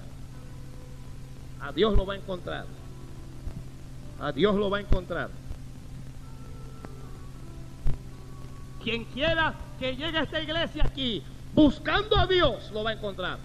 [1.60, 2.68] A Dios lo va a encontrar.
[4.20, 5.32] A Dios lo va a encontrar.
[8.84, 11.24] Quien quiera que llegue a esta iglesia aquí
[11.56, 13.40] buscando a Dios, lo va a encontrar.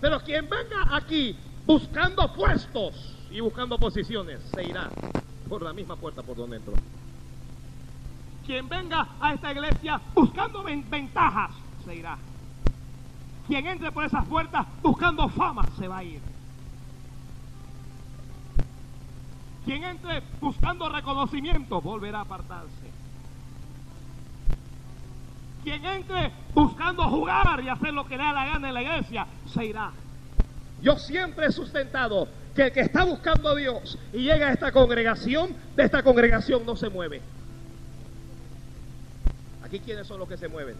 [0.00, 4.88] Pero quien venga aquí buscando puestos y buscando posiciones, se irá
[5.50, 6.72] por la misma puerta por donde entró.
[8.46, 11.50] Quien venga a esta iglesia buscando ventajas,
[11.84, 12.16] se irá.
[13.48, 16.20] Quien entre por esas puertas buscando fama, se va a ir.
[19.64, 22.92] Quien entre buscando reconocimiento, volverá a apartarse.
[25.64, 29.26] Quien entre buscando jugar y hacer lo que le da la gana en la iglesia,
[29.52, 29.90] se irá.
[30.80, 34.70] Yo siempre he sustentado que el que está buscando a Dios y llega a esta
[34.70, 37.20] congregación, de esta congregación no se mueve.
[39.66, 40.76] Aquí quiénes son los que se mueven.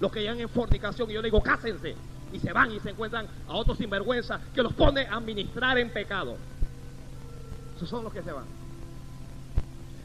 [0.00, 1.94] Los que llegan en fornicación y yo le digo, cásense.
[2.32, 5.90] Y se van y se encuentran a otros sinvergüenza que los pone a administrar en
[5.90, 6.38] pecado.
[7.76, 8.44] Esos son los que se van.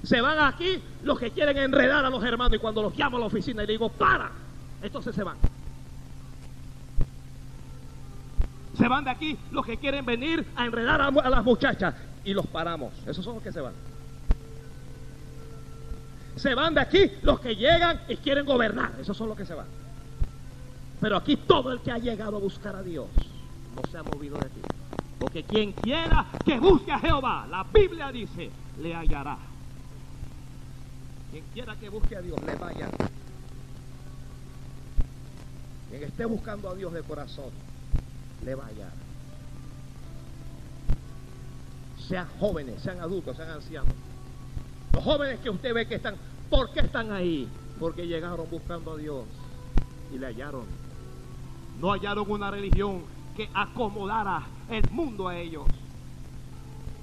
[0.04, 3.22] Se van aquí los que quieren enredar a los hermanos y cuando los llamo a
[3.22, 4.30] la oficina y le digo, para,
[4.82, 5.38] entonces se van.
[8.78, 11.96] Se van de aquí los que quieren venir a enredar a, a las muchachas
[12.26, 12.94] y los paramos.
[13.08, 13.91] Esos son los que se van.
[16.36, 18.94] Se van de aquí los que llegan y quieren gobernar.
[19.00, 19.68] Esos son los que se van.
[21.00, 23.08] Pero aquí todo el que ha llegado a buscar a Dios
[23.76, 24.62] no se ha movido de aquí.
[25.20, 29.38] Porque quien quiera que busque a Jehová, la Biblia dice, le hallará.
[31.32, 32.90] Quien quiera que busque a Dios, le vaya.
[35.90, 37.52] Quien esté buscando a Dios de corazón,
[38.44, 38.92] le va a hallar.
[42.08, 43.94] Sean jóvenes, sean adultos, sean ancianos.
[44.94, 46.16] Los jóvenes que usted ve que están,
[46.50, 47.48] ¿por qué están ahí?
[47.80, 49.26] Porque llegaron buscando a Dios
[50.14, 50.66] y le hallaron.
[51.80, 53.02] No hallaron una religión
[53.36, 55.66] que acomodara el mundo a ellos.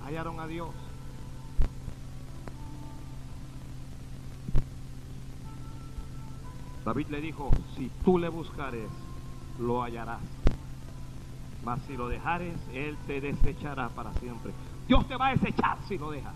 [0.04, 0.70] Hallaron a Dios.
[6.84, 8.88] David le dijo, si tú le buscares,
[9.58, 10.20] lo hallarás.
[11.64, 14.52] Mas si lo dejares, Él te desechará para siempre.
[14.86, 16.34] Dios te va a desechar si lo dejas.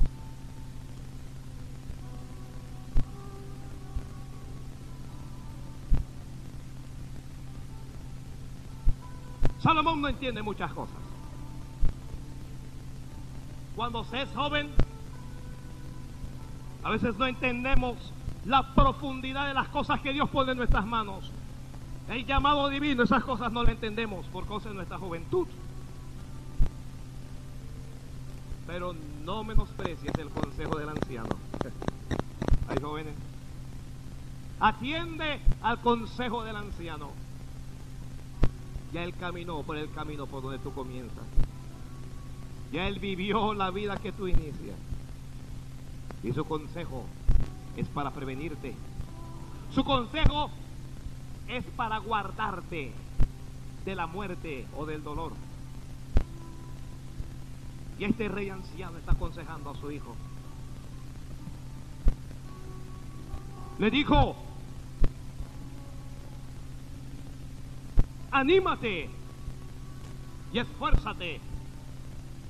[9.62, 10.96] Salomón no entiende muchas cosas.
[13.76, 14.70] Cuando se es joven,
[16.82, 17.96] a veces no entendemos
[18.44, 21.30] la profundidad de las cosas que Dios pone en nuestras manos.
[22.08, 25.46] El llamado divino, esas cosas no lo entendemos por causa de nuestra juventud.
[28.66, 28.94] Pero
[29.24, 31.36] no menosprecies el consejo del anciano.
[32.68, 33.14] Hay jóvenes.
[34.58, 37.10] Atiende al consejo del anciano.
[38.92, 41.24] Ya él caminó por el camino por donde tú comienzas.
[42.72, 44.76] Ya él vivió la vida que tú inicias.
[46.22, 47.04] Y su consejo
[47.76, 48.74] es para prevenirte.
[49.74, 50.50] Su consejo
[51.48, 52.92] es para guardarte
[53.84, 55.32] de la muerte o del dolor.
[57.98, 60.14] Y este rey anciano está aconsejando a su hijo.
[63.78, 64.36] Le dijo,
[68.32, 69.08] anímate
[70.52, 71.40] y esfuérzate.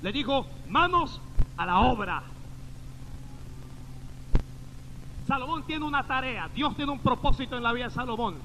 [0.02, 1.20] Le dijo, manos
[1.56, 2.22] a la obra.
[5.26, 8.36] Salomón tiene una tarea, Dios tiene un propósito en la vida de Salomón.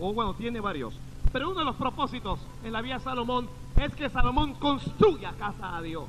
[0.00, 0.94] O bueno, tiene varios.
[1.32, 5.76] Pero uno de los propósitos en la vida de Salomón es que Salomón construya casa
[5.76, 6.04] a Dios.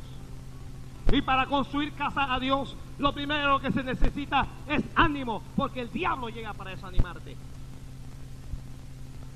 [1.12, 5.92] Y para construir casa a Dios, lo primero que se necesita es ánimo, porque el
[5.92, 7.36] diablo llega para desanimarte.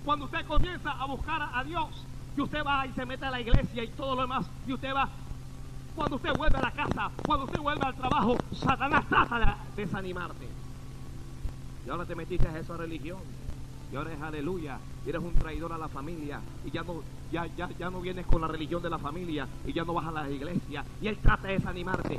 [0.07, 1.89] Cuando usted comienza a buscar a Dios,
[2.37, 4.93] y usted va y se mete a la iglesia y todo lo demás, y usted
[4.95, 5.09] va,
[5.97, 9.37] Cuando usted vuelve a la casa, cuando usted vuelve al trabajo, Satanás trata
[9.75, 10.47] de desanimarte.
[11.85, 13.19] Y ahora te metiste a esa religión.
[13.91, 14.79] Y ahora es aleluya.
[15.05, 16.39] Y eres un traidor a la familia.
[16.63, 19.45] Y ya no, ya, ya, ya no vienes con la religión de la familia.
[19.65, 20.85] Y ya no vas a la iglesia.
[21.01, 22.17] Y él trata de desanimarte.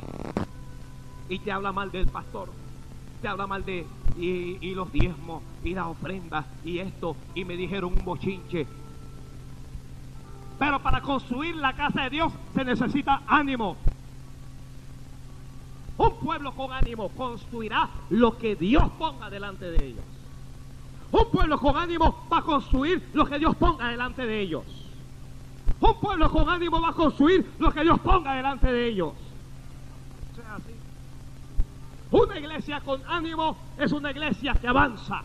[1.27, 2.49] Y te habla mal del pastor.
[3.21, 3.85] Te habla mal de
[4.17, 7.15] y, los diezmos y las ofrendas y esto.
[7.35, 8.67] Y me dijeron un bochinche.
[10.57, 13.77] Pero para construir la casa de Dios se necesita ánimo.
[15.97, 20.05] Un pueblo con ánimo construirá lo que Dios ponga delante de ellos.
[21.11, 24.63] Un pueblo con ánimo va a construir lo que Dios ponga delante de ellos.
[25.81, 29.13] Un pueblo con ánimo va a construir lo que Dios ponga delante de ellos.
[32.11, 35.21] Una iglesia con ánimo es una iglesia que avanza.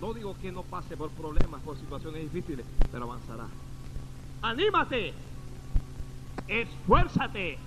[0.00, 3.46] No digo que no pase por problemas, por situaciones difíciles, pero avanzará.
[4.42, 5.14] Anímate,
[6.46, 7.58] esfuérzate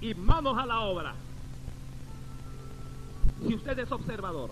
[0.00, 1.14] y manos a la obra.
[3.46, 4.50] Si usted es observador,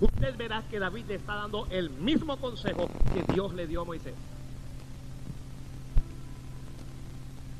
[0.00, 3.84] usted verá que David le está dando el mismo consejo que Dios le dio a
[3.84, 4.14] Moisés.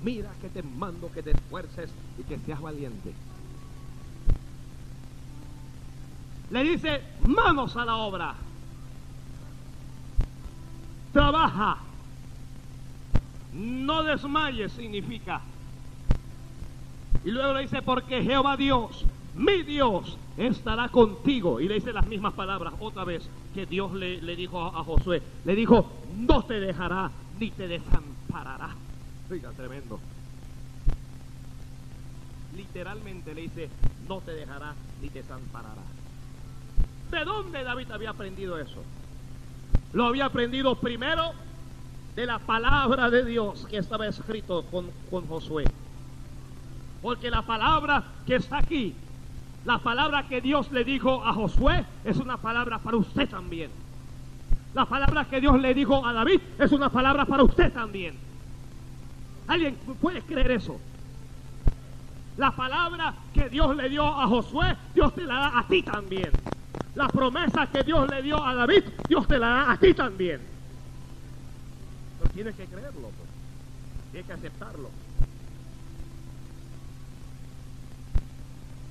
[0.02, 3.12] Mira que te mando que te esfuerces y que seas valiente.
[6.50, 8.34] Le dice, manos a la obra.
[11.12, 11.78] Trabaja.
[13.54, 15.40] No desmayes significa.
[17.24, 19.04] Y luego le dice, porque Jehová Dios,
[19.36, 21.60] mi Dios, estará contigo.
[21.60, 25.22] Y le dice las mismas palabras otra vez que Dios le, dijo a, a Josué.
[25.44, 25.86] Le dijo,
[26.16, 28.74] no te dejará ni te desamparará.
[29.40, 29.98] Tremendo.
[32.54, 33.70] Literalmente le dice,
[34.06, 35.80] no te dejará ni te desamparará.
[37.10, 38.82] ¿De dónde David había aprendido eso?
[39.94, 41.32] Lo había aprendido primero
[42.14, 45.64] de la palabra de Dios que estaba escrito con, con Josué.
[47.00, 48.94] Porque la palabra que está aquí,
[49.64, 53.70] la palabra que Dios le dijo a Josué, es una palabra para usted también.
[54.74, 58.31] La palabra que Dios le dijo a David es una palabra para usted también.
[59.48, 60.80] ¿Alguien puede creer eso?
[62.36, 66.30] La palabra que Dios le dio a Josué, Dios te la da a ti también.
[66.94, 70.40] La promesa que Dios le dio a David, Dios te la da a ti también.
[72.18, 73.28] Pero tienes que creerlo, pues.
[74.12, 74.90] tienes que aceptarlo.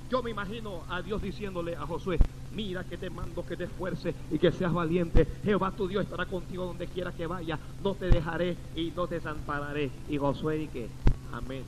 [0.10, 2.20] Yo me imagino a Dios diciéndole a Josué,
[2.54, 5.28] mira que te mando que te esfuerces y que seas valiente.
[5.44, 7.60] Jehová tu Dios estará contigo donde quiera que vaya.
[7.84, 9.92] No te dejaré y no te desampararé.
[10.10, 10.90] Y Josué y que,
[11.32, 11.64] amén.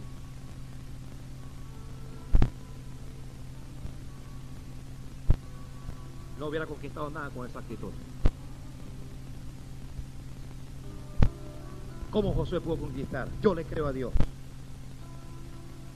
[6.40, 7.92] No hubiera conquistado nada con esa actitud.
[12.12, 13.28] ¿Cómo Josué pudo conquistar?
[13.42, 14.14] Yo le creo a Dios.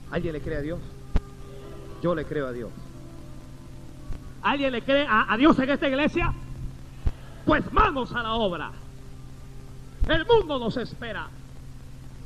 [0.10, 0.80] ¿Alguien le cree a Dios?
[2.02, 2.72] Yo le creo a Dios.
[4.48, 6.34] ¿Alguien le cree a, Dios en esta iglesia?
[7.46, 8.72] Pues vamos a la obra.
[10.08, 11.28] El mundo nos espera.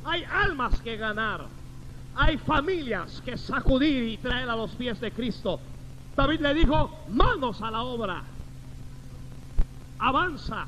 [0.04, 1.46] Hay almas que ganar.
[2.14, 5.58] Hay familias que sacudir y traer a los pies de Cristo.
[6.14, 8.22] David le dijo, manos a la obra.
[9.98, 10.66] Avanza.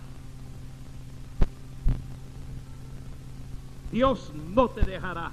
[3.93, 5.31] Dios no te dejará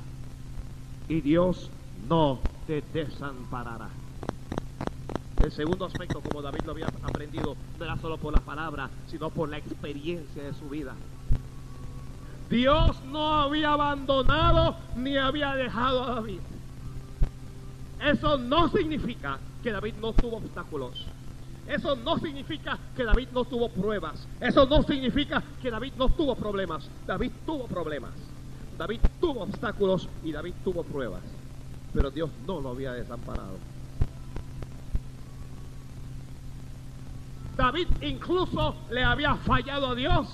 [1.10, 1.72] y Dios
[2.08, 4.01] no te desamparará.
[5.44, 9.30] El segundo aspecto, como David lo había aprendido, no era solo por la palabra, sino
[9.30, 10.94] por la experiencia de su vida.
[12.50, 16.40] Dios no había abandonado ni había dejado a David.
[18.02, 21.06] Eso no significa que David no tuvo obstáculos.
[21.68, 24.28] Eso no significa que David no tuvo pruebas.
[24.40, 26.88] Eso no significa que David no tuvo problemas.
[27.08, 28.12] David tuvo problemas.
[28.78, 31.22] David tuvo obstáculos y David tuvo pruebas.
[31.94, 33.58] Pero Dios no lo había desamparado.
[37.62, 40.28] David incluso le había fallado a Dios.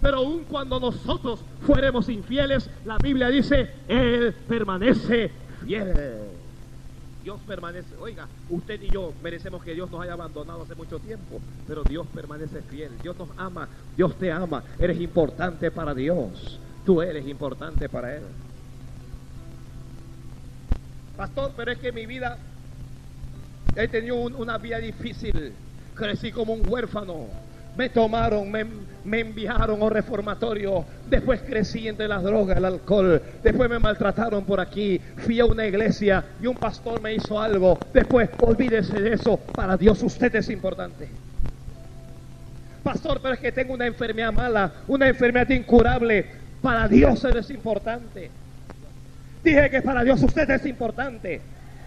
[0.00, 5.32] Pero aun cuando nosotros fuéramos infieles, la Biblia dice, Él permanece
[5.64, 5.92] fiel.
[7.24, 11.40] Dios permanece, oiga, usted y yo merecemos que Dios nos haya abandonado hace mucho tiempo,
[11.66, 17.02] pero Dios permanece fiel, Dios nos ama, Dios te ama, eres importante para Dios, tú
[17.02, 18.22] eres importante para Él.
[21.16, 22.38] Pastor, pero es que mi vida,
[23.74, 25.52] he tenido un, una vida difícil,
[25.98, 27.26] crecí como un huérfano,
[27.76, 28.64] me tomaron, me,
[29.04, 34.44] me, enviaron a un reformatorio, después crecí entre las drogas, el alcohol, después me maltrataron
[34.44, 39.12] por aquí, fui a una iglesia y un pastor me hizo algo, después olvídese de
[39.12, 41.08] eso, para Dios usted es importante.
[42.82, 46.24] Pastor, pero es que tengo una enfermedad mala, una enfermedad incurable.
[46.62, 48.30] Para Dios es importante.
[49.44, 51.40] Dije que para Dios usted es importante.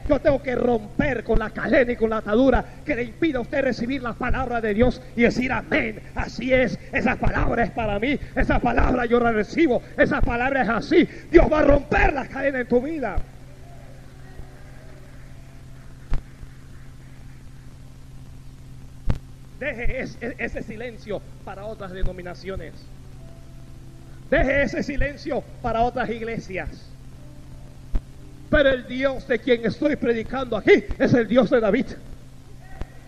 [0.08, 3.42] Yo tengo que romper con la cadena y con la atadura que le impida a
[3.42, 6.02] usted recibir la palabra de Dios y decir amén.
[6.16, 10.70] Así es, esa palabra es para mí, esa palabra yo la recibo, esa palabra es
[10.70, 11.08] así.
[11.32, 13.18] Dios va a romper la cadena en tu vida.
[19.62, 20.02] Deje
[20.40, 22.74] ese, silencio para otras denominaciones.
[24.32, 26.91] Deje ese silencio para otras iglesias.
[28.52, 31.86] Pero el Dios de quien estoy predicando aquí es el Dios de David.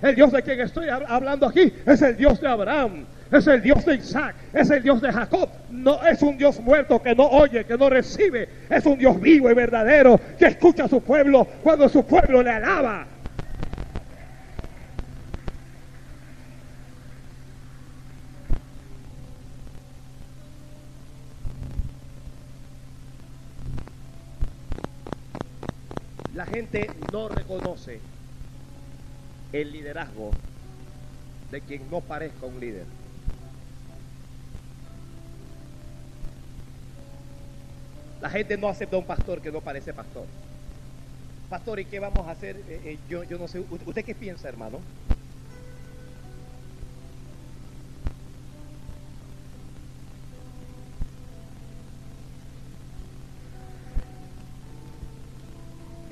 [0.02, 3.06] El Dios de quien estoy hablando aquí es el Dios de Abraham.
[3.30, 5.50] Es el Dios de Isaac, es el Dios de Jacob.
[5.70, 8.48] No es un Dios muerto que no oye, que no recibe.
[8.70, 12.52] Es un Dios vivo y verdadero que escucha a su pueblo cuando su pueblo le
[12.52, 13.06] alaba.
[26.36, 28.00] La gente no reconoce
[29.52, 30.32] el liderazgo
[31.52, 32.86] de quien no parezca un líder.
[38.22, 40.26] La gente no acepta a un pastor que no parece pastor.
[41.50, 42.56] Pastor, ¿y qué vamos a hacer?
[42.56, 43.60] Eh, eh, yo, yo no sé.
[43.86, 44.80] ¿Usted qué piensa, hermano?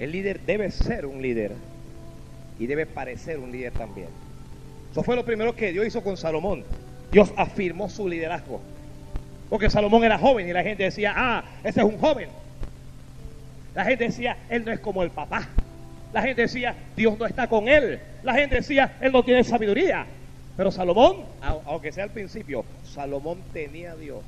[0.01, 1.51] El líder debe ser un líder
[2.57, 4.07] y debe parecer un líder también.
[4.91, 6.63] Eso fue lo primero que Dios hizo con Salomón.
[7.11, 8.61] Dios afirmó su liderazgo.
[9.47, 12.29] Porque Salomón era joven y la gente decía, ah, ese es un joven.
[13.75, 15.47] La gente decía, él no es como el papá.
[16.13, 17.99] La gente decía, Dios no está con él.
[18.23, 20.07] La gente decía, él no tiene sabiduría.
[20.57, 21.17] Pero Salomón,
[21.67, 24.23] aunque sea al principio, Salomón tenía a Dios.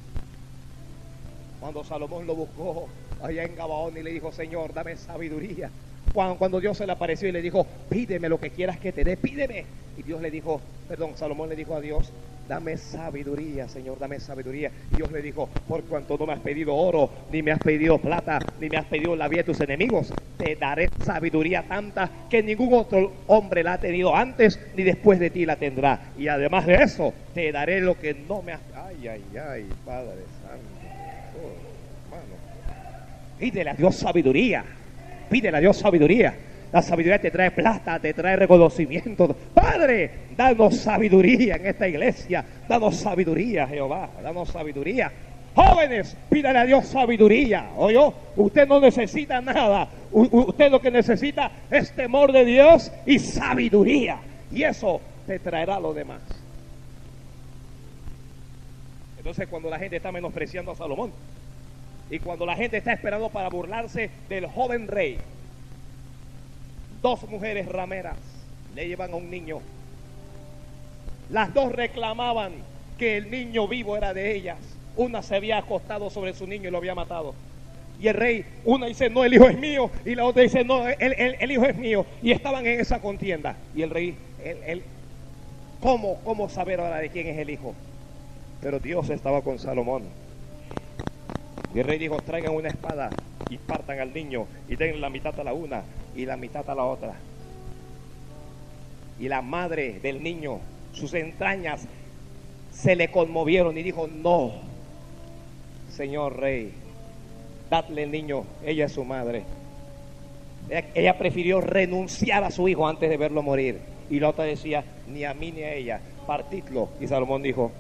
[1.64, 2.90] Cuando Salomón lo buscó,
[3.22, 5.70] allá en Gabaón y le dijo, Señor, dame sabiduría.
[6.14, 9.06] Cuando, cuando, Dios se le apareció y le dijo, pídeme lo que quieras que te
[9.06, 9.64] dé, pídeme.
[9.98, 10.60] Y Dios le dijo,
[10.90, 12.12] perdón, Salomón le dijo a Dios,
[12.50, 14.72] dame sabiduría, Señor, dame sabiduría.
[14.94, 18.40] Dios le dijo, por cuanto no me has pedido oro, ni me has pedido plata,
[18.60, 22.74] ni me has pedido la vida de tus enemigos, te daré sabiduría tanta que ningún
[22.74, 26.12] otro hombre la ha tenido antes ni después de ti la tendrá.
[26.18, 28.60] Y además de eso, te daré lo que no me has...
[28.76, 30.24] Ay, ay, ay, Padre
[33.40, 34.64] Pídele a Dios sabiduría.
[35.30, 36.34] Pídele a Dios sabiduría.
[36.72, 39.36] La sabiduría te trae plata, te trae reconocimiento.
[39.54, 42.44] Padre, danos sabiduría en esta iglesia.
[42.68, 44.10] Danos sabiduría, Jehová.
[44.24, 45.12] Danos sabiduría.
[45.56, 47.70] Jóvenes, pídale a Dios sabiduría.
[47.78, 48.00] Oye,
[48.36, 49.88] usted no necesita nada.
[50.12, 54.18] usted lo que necesita es temor de Dios y sabiduría.
[54.52, 56.22] Y eso te traerá lo demás.
[59.18, 61.12] Entonces, cuando la gente está menospreciando a Salomón,
[62.14, 65.18] y cuando la gente está esperando para burlarse del joven rey,
[67.02, 68.18] dos mujeres rameras
[68.76, 69.62] le llevan a un niño.
[71.32, 72.52] Las dos reclamaban
[73.00, 74.60] que el niño vivo era de ellas.
[74.96, 77.34] Una se había acostado sobre su niño y lo había matado.
[78.00, 79.90] Y el rey, una dice, no, el hijo es mío.
[80.06, 82.06] Y la otra dice, no, el, hijo es mío.
[82.22, 83.56] Y estaban en esa contienda.
[83.76, 84.84] Y el rey, él,
[85.82, 87.74] ¿cómo, ¿cómo saber ahora de quién es el hijo?
[88.62, 90.04] Pero Dios estaba con Salomón.
[91.74, 93.10] Y el rey dijo, traigan una espada
[93.50, 95.84] y partan al niño y den la mitad a la una
[96.16, 97.16] y la mitad a la otra.
[99.20, 100.60] Y la madre del niño,
[100.92, 101.88] sus entrañas
[102.72, 104.52] se le conmovieron y dijo, no,
[105.92, 106.74] señor rey,
[107.70, 109.44] dadle el niño, ella es su madre.
[110.70, 113.80] Ella, prefirió renunciar a su hijo antes de verlo morir.
[114.10, 116.90] Y la otra decía, ni a mí ni a ella, partidlo.
[117.02, 117.72] Y Salomón dijo,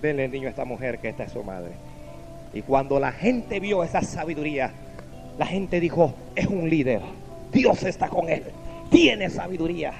[0.00, 1.72] denle el niño a esta mujer que esta es su madre.
[2.56, 4.72] Y cuando la gente vio esa sabiduría,
[5.38, 7.02] la gente dijo, es un líder.
[7.52, 8.44] Dios está con él.
[8.90, 9.92] Tiene sabiduría.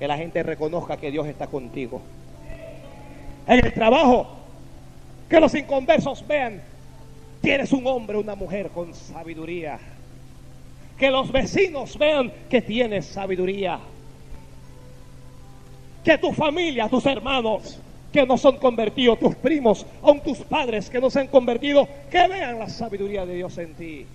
[0.00, 2.02] Que la gente reconozca que Dios está contigo.
[3.46, 4.26] En el trabajo,
[5.28, 6.60] que los inconversos vean,
[7.40, 9.78] tienes un hombre, una mujer con sabiduría.
[10.98, 13.78] Que los vecinos vean que tienes sabiduría.
[16.02, 17.78] Que tu familia, tus hermanos,
[18.12, 22.26] que no son convertidos, tus primos, aun tus padres que no se han convertido, que
[22.28, 24.06] vean la sabiduría de Dios en ti.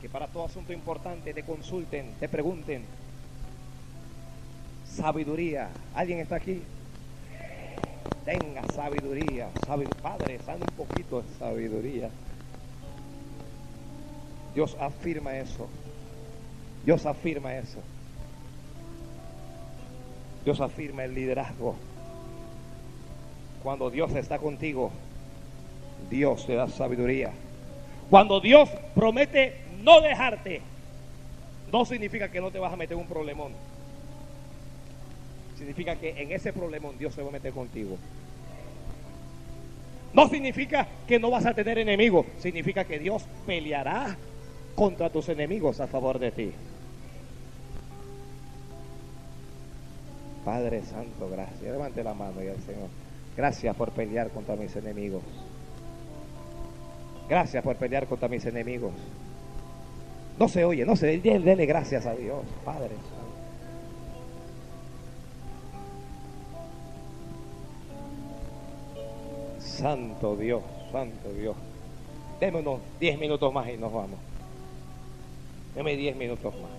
[0.00, 2.82] Que para todo asunto importante te consulten, te pregunten.
[4.84, 5.68] Sabiduría.
[5.94, 6.60] ¿Alguien está aquí?
[8.24, 9.48] Tenga sabiduría.
[10.02, 12.10] Padre, sale un poquito de sabiduría.
[14.54, 15.68] Dios afirma eso.
[16.84, 17.78] Dios afirma eso.
[20.44, 21.76] Dios afirma el liderazgo.
[23.62, 24.90] Cuando Dios está contigo,
[26.10, 27.30] Dios te da sabiduría.
[28.10, 30.60] Cuando Dios promete no dejarte,
[31.72, 33.52] no significa que no te vas a meter un problemón.
[35.56, 37.96] Significa que en ese problemón Dios se va a meter contigo.
[40.12, 42.26] No significa que no vas a tener enemigos.
[42.40, 44.16] Significa que Dios peleará
[44.74, 46.52] contra tus enemigos a favor de ti.
[50.44, 51.62] Padre Santo, gracias.
[51.62, 53.01] Levante la mano y al Señor.
[53.36, 55.22] Gracias por pelear contra mis enemigos.
[57.28, 58.92] Gracias por pelear contra mis enemigos.
[60.38, 62.90] No se oye, no se dele, dele gracias a Dios, Padre
[69.82, 70.62] Santo Dios,
[70.92, 71.56] Santo Dios.
[72.38, 74.18] Deme unos 10 minutos más y nos vamos.
[75.74, 76.70] Deme 10 minutos más.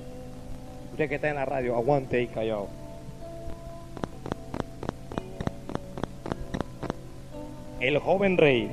[0.91, 2.82] Usted que está en la radio, aguante y callado.
[7.83, 8.71] El joven rey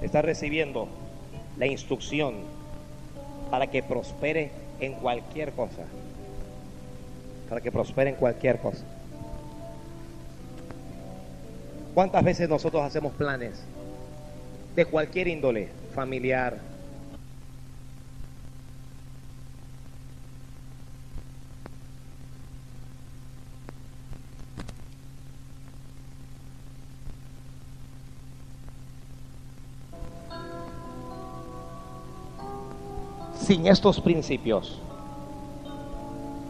[0.00, 0.86] está recibiendo
[1.56, 2.36] la instrucción
[3.50, 5.82] para que prospere en cualquier cosa.
[7.48, 8.84] Para que prospere en cualquier cosa.
[11.94, 13.60] ¿Cuántas veces nosotros hacemos planes
[14.76, 16.58] de cualquier índole, familiar?
[33.48, 34.78] Sin estos principios,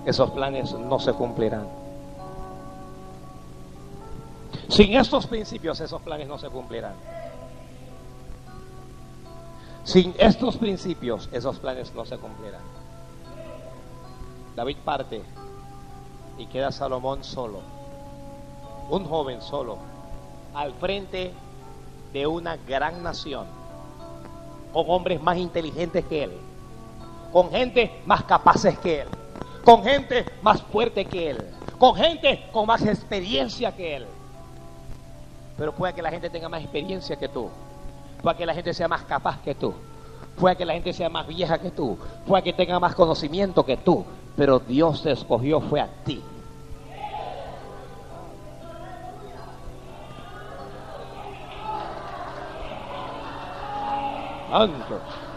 [0.04, 1.68] esos planes no se cumplirán.
[4.66, 6.94] Sin estos principios esos planes no se cumplirán.
[9.84, 12.62] Sin estos principios esos planes no se cumplirán.
[14.56, 15.22] David parte
[16.36, 17.60] y queda Salomón solo,
[18.90, 19.78] un joven solo,
[20.52, 21.32] al frente
[22.12, 23.46] de una gran nación,
[24.72, 26.47] con hombres más inteligentes que él,
[27.32, 29.08] con gente más capaces que él,
[29.64, 31.44] con gente más fuerte que él,
[31.78, 34.06] con gente con más experiencia que él.
[35.56, 37.50] Pero puede que la gente tenga más experiencia que tú.
[38.22, 39.74] Puede que la gente sea más capaz que tú.
[40.36, 41.98] Puede que la gente sea más vieja que tú.
[42.26, 44.04] Puede que tenga más conocimiento que tú.
[44.36, 46.22] Pero Dios te escogió fue a ti.
[54.50, 55.27] Santo.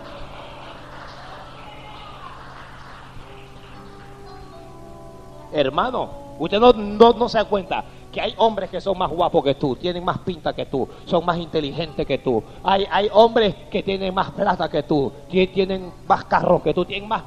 [5.52, 9.44] Hermano, usted no, no, no se da cuenta que hay hombres que son más guapos
[9.44, 12.44] que tú, tienen más pinta que tú, son más inteligentes que tú.
[12.64, 16.86] Hay, hay hombres que tienen más plata que tú, que tienen más carros que tú,
[16.86, 17.24] tienen más,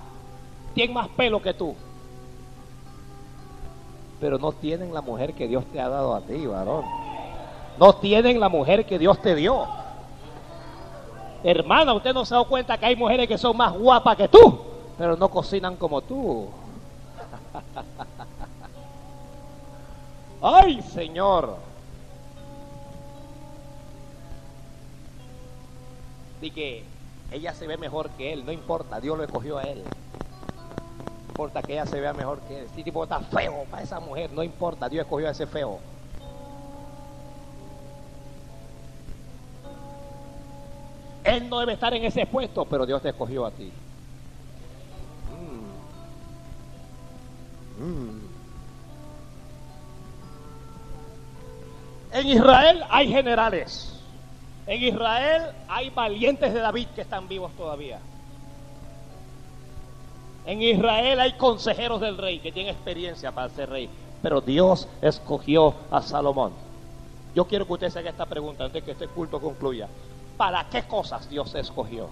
[0.75, 1.75] tienen más pelo que tú.
[4.21, 6.85] Pero no tienen la mujer que Dios te ha dado a ti, varón.
[7.79, 9.67] No tienen la mujer que Dios te dio.
[11.43, 14.61] Hermana, usted no se dado cuenta que hay mujeres que son más guapas que tú,
[14.97, 16.49] pero no cocinan como tú.
[20.47, 21.57] ¡Ay, Señor!
[26.43, 26.85] Y que
[27.33, 29.79] ella se ve mejor que él, no importa, Dios lo escogió a él.
[29.79, 32.69] No importa que ella se vea mejor que él.
[32.77, 35.79] Si tipo está feo para esa mujer, no importa, Dios escogió a ese feo.
[41.25, 43.73] Él no debe estar en ese puesto, pero Dios te escogió a ti.
[47.81, 47.83] Mm.
[47.83, 48.24] Mm.
[52.15, 53.93] En Israel hay generales.
[54.69, 57.99] En Israel hay valientes de David que están vivos todavía.
[60.47, 63.91] En Israel hay consejeros del rey que tienen experiencia para ser rey.
[64.23, 66.53] Pero Dios escogió a Salomón.
[67.35, 69.89] Yo quiero que usted se haga esta pregunta antes que este culto concluya.
[70.37, 72.09] ¿Para qué cosas Dios escogió?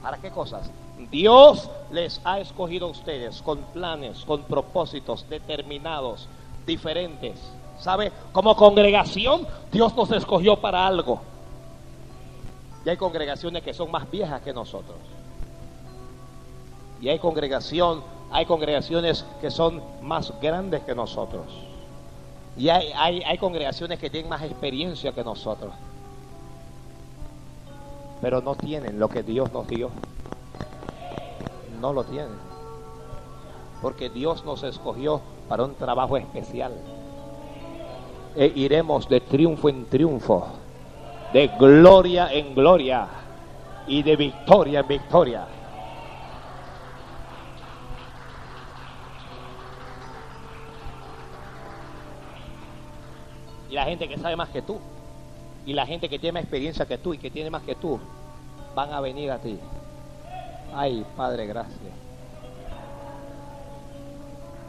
[0.00, 0.70] ¿Para qué cosas?
[1.10, 6.28] Dios les ha escogido a ustedes con planes, con propósitos determinados,
[6.64, 7.40] diferentes.
[7.82, 8.12] ¿Sabe?
[8.30, 11.20] Como congregación, Dios nos escogió para algo.
[12.84, 14.96] Y hay congregaciones que son más viejas que nosotros.
[17.00, 21.46] Y hay congregación, hay congregaciones que son más grandes que nosotros.
[22.56, 25.72] Y hay, hay, hay congregaciones que tienen más experiencia que nosotros.
[28.20, 29.90] Pero no tienen lo que Dios nos dio.
[31.80, 32.38] No lo tienen.
[33.80, 36.74] Porque Dios nos escogió para un trabajo especial
[38.34, 40.48] e iremos de triunfo en triunfo,
[41.32, 43.06] de gloria en gloria
[43.86, 45.46] y de victoria en victoria.
[53.70, 54.78] Y la gente que sabe más que tú,
[55.64, 57.98] y la gente que tiene más experiencia que tú y que tiene más que tú,
[58.74, 59.58] van a venir a ti.
[60.74, 61.78] Ay, Padre, gracias.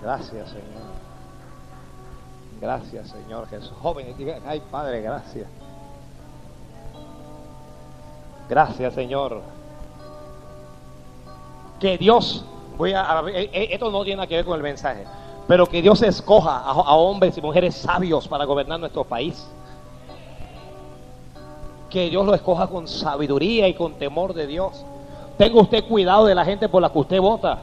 [0.02, 0.93] Gracias, Señor.
[2.64, 3.74] Gracias, Señor Jesús.
[3.82, 4.16] Jóvenes,
[4.48, 5.46] ay, Padre, gracias.
[8.48, 9.42] Gracias, Señor.
[11.78, 12.46] Que Dios,
[12.78, 15.04] voy a, eh, eh, esto no tiene que ver con el mensaje,
[15.46, 19.46] pero que Dios escoja a, a hombres y mujeres sabios para gobernar nuestro país.
[21.90, 24.86] Que Dios lo escoja con sabiduría y con temor de Dios.
[25.38, 27.60] Tenga usted cuidado de la gente por la que usted vota.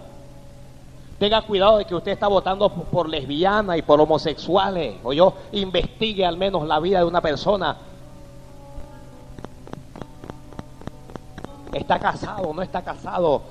[1.20, 4.96] Tenga cuidado de que usted está votando por lesbianas y por homosexuales.
[5.04, 7.76] O yo investigue al menos la vida de una persona
[11.72, 12.52] ¿Está casado?
[12.52, 13.42] ¿No está casado?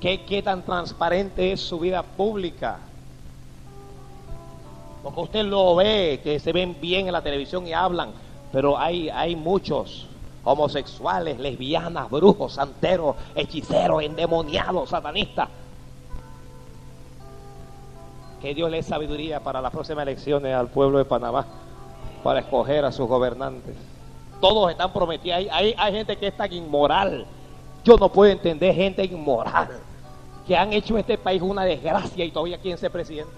[0.00, 2.78] ¿Qué, ¿Qué tan transparente es su vida pública?
[5.02, 8.12] Porque usted lo ve, que se ven bien en la televisión y hablan,
[8.52, 10.06] pero hay, hay muchos
[10.44, 15.48] homosexuales, lesbianas, brujos, santeros, hechiceros, endemoniados, satanistas.
[18.40, 21.46] Que Dios le dé sabiduría para las próximas elecciones al pueblo de Panamá,
[22.24, 23.76] para escoger a sus gobernantes
[24.42, 25.38] todos están prometidos.
[25.52, 27.24] Hay, hay, gente que es tan inmoral.
[27.84, 29.68] Yo no puedo entender gente inmoral
[30.46, 33.32] que han hecho este país una desgracia y todavía quieren ser presidente.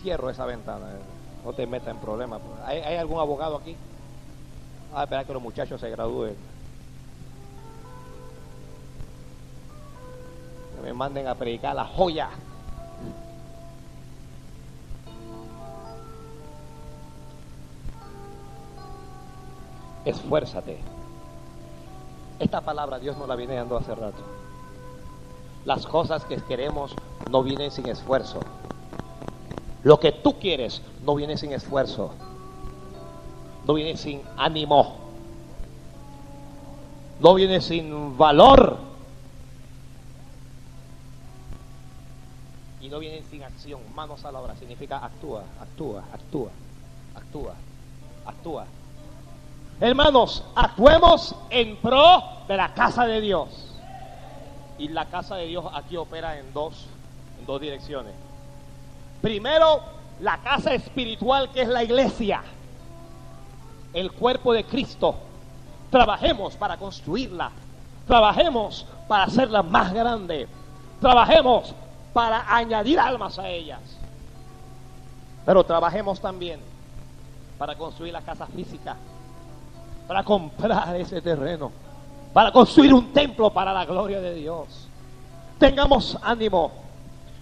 [0.00, 1.44] Cierro esa ventana, eh.
[1.44, 2.40] no te metas en problemas.
[2.64, 3.76] ¿Hay, ¿Hay, algún abogado aquí?
[4.94, 6.36] Ah, espera que los muchachos se gradúen.
[10.74, 12.30] Que me manden a predicar la joya.
[20.08, 20.78] esfuérzate.
[22.38, 24.22] Esta palabra Dios nos la viene dando hace rato.
[25.64, 26.94] Las cosas que queremos
[27.30, 28.40] no vienen sin esfuerzo.
[29.88, 32.12] Lo que tú quieres no viene sin esfuerzo.
[33.66, 34.98] No viene sin ánimo.
[37.20, 38.76] No viene sin valor.
[42.82, 43.80] Y no viene sin acción.
[43.94, 44.54] Manos a la obra.
[44.56, 46.50] Significa actúa, actúa, actúa,
[47.14, 47.54] actúa,
[48.26, 48.66] actúa.
[49.80, 53.74] Hermanos, actuemos en pro de la casa de Dios.
[54.76, 56.84] Y la casa de Dios aquí opera en dos,
[57.40, 58.12] en dos direcciones.
[59.20, 59.80] Primero,
[60.20, 62.42] la casa espiritual que es la iglesia,
[63.92, 65.14] el cuerpo de Cristo.
[65.90, 67.50] Trabajemos para construirla.
[68.06, 70.48] Trabajemos para hacerla más grande.
[71.00, 71.74] Trabajemos
[72.12, 73.80] para añadir almas a ellas.
[75.46, 76.60] Pero trabajemos también
[77.58, 78.96] para construir la casa física
[80.08, 81.70] para comprar ese terreno,
[82.32, 84.88] para construir un templo para la gloria de Dios.
[85.58, 86.72] Tengamos ánimo,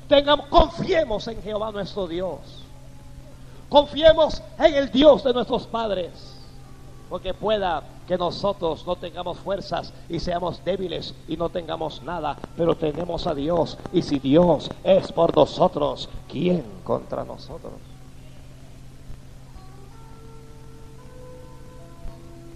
[0.09, 2.39] tengamos, confiemos en Jehová nuestro Dios,
[3.69, 6.11] confiemos en el Dios de nuestros padres,
[7.09, 12.77] porque pueda que nosotros no tengamos fuerzas y seamos débiles y no tengamos nada, pero
[12.77, 13.77] tenemos a Dios.
[13.93, 17.73] Y si Dios es por nosotros, ¿quién contra nosotros?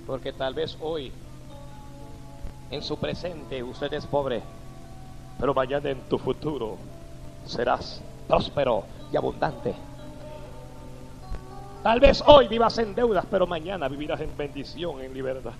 [0.07, 1.13] Porque tal vez hoy,
[2.71, 4.43] en su presente, usted es pobre,
[5.39, 6.77] pero mañana en tu futuro
[7.47, 9.75] serás próspero y abundante.
[11.83, 15.53] Tal vez hoy vivas en deudas, pero mañana vivirás en bendición, en libertad.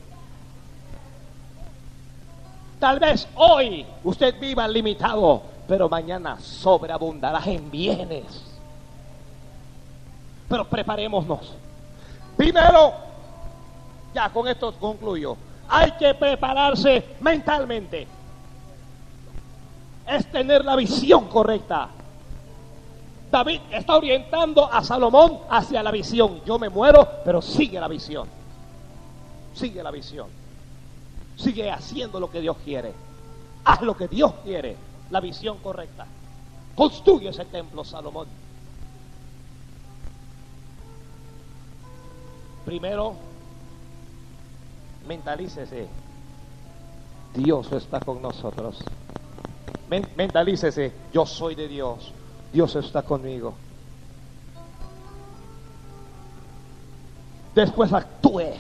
[2.79, 8.45] Tal vez hoy usted viva limitado, pero mañana sobreabundarás en bienes.
[10.49, 11.55] Pero preparémonos.
[12.37, 12.95] Primero,
[14.15, 15.37] ya, con esto concluyo.
[15.69, 18.07] Hay que prepararse mentalmente.
[20.11, 21.89] Es tener la visión correcta.
[23.31, 26.41] David está orientando a Salomón hacia la visión.
[26.45, 28.29] Yo me muero, pero sigue la visión.
[29.55, 30.29] Sigue la visión.
[31.37, 32.93] Sigue haciendo lo que Dios quiere.
[33.65, 34.77] Haz lo que Dios quiere.
[35.11, 36.07] La visión correcta.
[36.75, 38.27] Construye ese templo, Salomón.
[42.65, 43.15] Primero,
[45.07, 45.89] mentalícese.
[47.35, 48.83] Dios está con nosotros.
[50.17, 52.13] Mentalícese, yo soy de Dios.
[52.53, 53.55] Dios está conmigo.
[57.55, 58.53] Después actúe.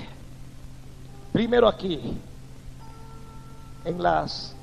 [1.33, 2.19] Primero aquí,
[3.85, 4.55] en las,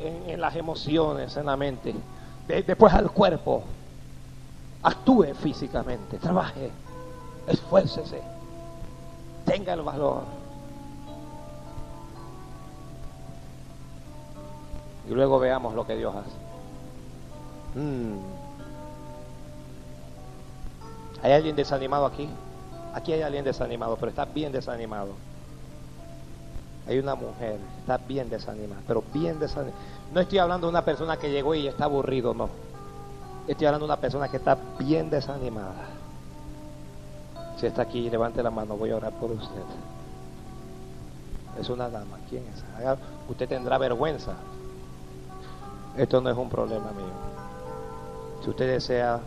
[0.00, 1.94] en, las emociones, en la mente.
[2.48, 3.62] después al cuerpo.
[4.82, 6.70] Actúe físicamente, trabaje,
[7.48, 8.22] esfuércese,
[9.44, 10.22] tenga el valor
[15.08, 16.36] Y luego veamos lo que Dios hace.
[17.78, 18.18] Mm.
[21.22, 22.28] ¿Hay alguien desanimado aquí?
[22.94, 25.10] Aquí hay alguien desanimado, pero está bien desanimado.
[26.86, 29.78] Hay una mujer, está bien desanimada, pero bien desanimada.
[30.12, 32.48] No estoy hablando de una persona que llegó y está aburrido, no.
[33.46, 35.86] Estoy hablando de una persona que está bien desanimada.
[37.58, 39.62] Si está aquí, levante la mano, voy a orar por usted.
[41.60, 42.62] Es una dama, ¿quién es?
[43.28, 44.34] Usted tendrá vergüenza.
[45.98, 47.12] Esto no es un problema mío.
[48.42, 49.18] Si usted desea,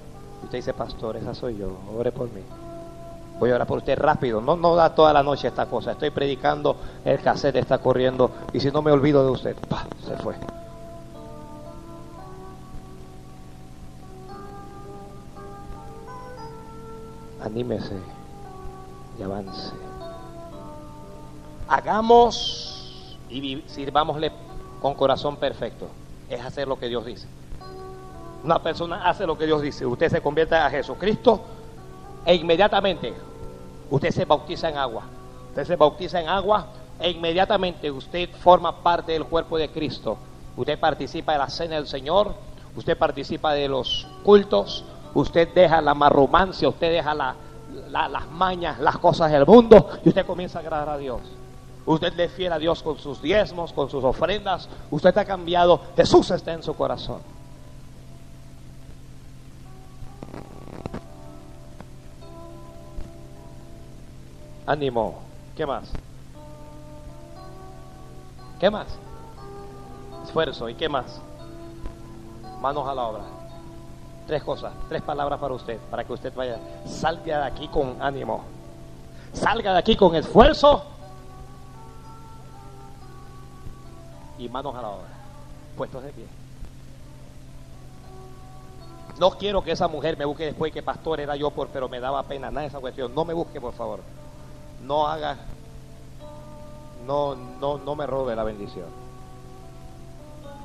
[0.42, 2.42] usted dice, pastor, esa soy yo, ore por mí.
[3.40, 4.40] Voy a orar por usted rápido.
[4.40, 5.92] No, no da toda la noche esta cosa.
[5.92, 8.32] Estoy predicando, el cassette está corriendo.
[8.54, 9.86] Y si no me olvido de usted, ¡pah!
[10.08, 10.36] se fue.
[17.44, 17.98] Anímese
[19.20, 19.74] y avance.
[21.68, 24.32] Hagamos y sirvámosle
[24.82, 25.88] con corazón perfecto.
[26.32, 27.28] Es hacer lo que Dios dice.
[28.44, 29.86] Una persona hace lo que Dios dice.
[29.86, 31.42] Usted se convierte a Jesucristo
[32.26, 33.14] e inmediatamente
[33.90, 35.04] usted se bautiza en agua.
[35.50, 36.68] Usted se bautiza en agua
[37.00, 40.18] e inmediatamente usted forma parte del cuerpo de Cristo.
[40.56, 42.34] Usted participa de la cena del Señor,
[42.78, 49.32] usted participa de los cultos, usted deja la marromancia, usted deja las mañas, las cosas
[49.32, 51.20] del mundo y usted comienza a agradar a Dios.
[51.86, 54.70] Usted le fiel a Dios con sus diezmos, con sus ofrendas.
[54.92, 55.82] Usted está cambiado.
[55.96, 57.22] Jesús está en su corazón.
[64.66, 65.20] Ánimo.
[65.56, 65.92] ¿Qué más?
[68.60, 68.88] ¿Qué más?
[70.24, 70.70] Esfuerzo.
[70.70, 71.20] ¿Y qué más?
[72.62, 73.24] Manos a la obra.
[74.28, 76.60] Tres cosas, tres palabras para usted, para que usted vaya.
[76.86, 78.44] Salga de aquí con ánimo.
[79.34, 80.91] Salga de aquí con esfuerzo.
[84.42, 85.08] Y manos a la obra.
[85.78, 86.26] Puestos de pie.
[89.20, 92.00] No quiero que esa mujer me busque después que pastor era yo, por, pero me
[92.00, 93.14] daba pena nada esa cuestión.
[93.14, 94.00] No me busque, por favor
[94.86, 95.38] no haga,
[97.06, 98.88] no, no, no me robe la bendición.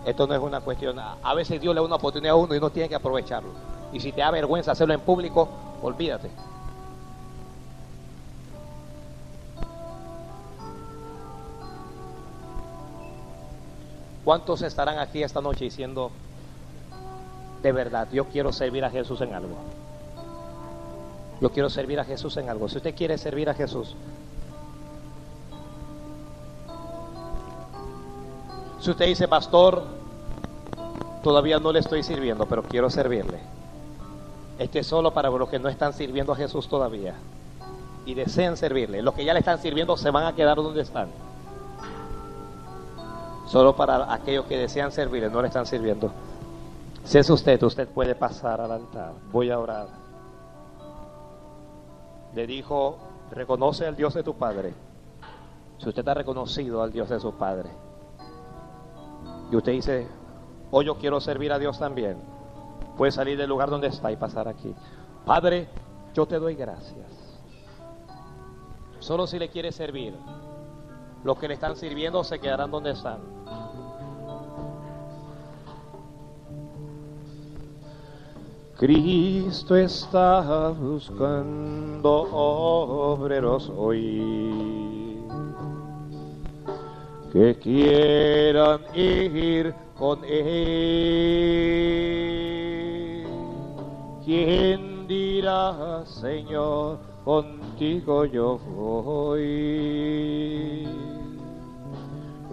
[0.04, 0.98] Esto no es una cuestión.
[0.98, 3.50] A veces Dios le da una oportunidad a uno y uno tiene que aprovecharlo.
[3.92, 5.48] Y si te da vergüenza hacerlo en público,
[5.82, 6.30] olvídate.
[14.26, 16.10] ¿Cuántos estarán aquí esta noche diciendo,
[17.62, 19.54] de verdad, yo quiero servir a Jesús en algo?
[21.40, 22.68] Yo quiero servir a Jesús en algo.
[22.68, 23.94] Si usted quiere servir a Jesús,
[28.80, 29.84] si usted dice, pastor,
[31.22, 33.38] todavía no le estoy sirviendo, pero quiero servirle.
[34.58, 37.14] Este es solo para los que no están sirviendo a Jesús todavía
[38.04, 39.02] y desean servirle.
[39.02, 41.10] Los que ya le están sirviendo se van a quedar donde están.
[43.46, 46.10] Solo para aquellos que desean servirle, no le están sirviendo.
[47.04, 49.12] Si es usted, usted puede pasar al altar.
[49.30, 50.06] Voy a orar
[52.36, 52.98] le dijo,
[53.30, 54.74] reconoce al Dios de tu Padre.
[55.78, 57.70] Si usted ha reconocido al Dios de su Padre,
[59.50, 60.06] y usted dice,
[60.70, 62.18] hoy yo quiero servir a Dios también,
[62.98, 64.74] puede salir del lugar donde está y pasar aquí.
[65.24, 65.66] Padre,
[66.12, 67.40] yo te doy gracias.
[68.98, 70.14] Solo si le quiere servir,
[71.26, 73.18] los que le están sirviendo se quedarán donde están.
[78.76, 85.20] Cristo está buscando obreros hoy
[87.32, 90.46] que quieran ir con Él.
[94.24, 99.46] ¿Quién dirá, Señor, contigo yo voy?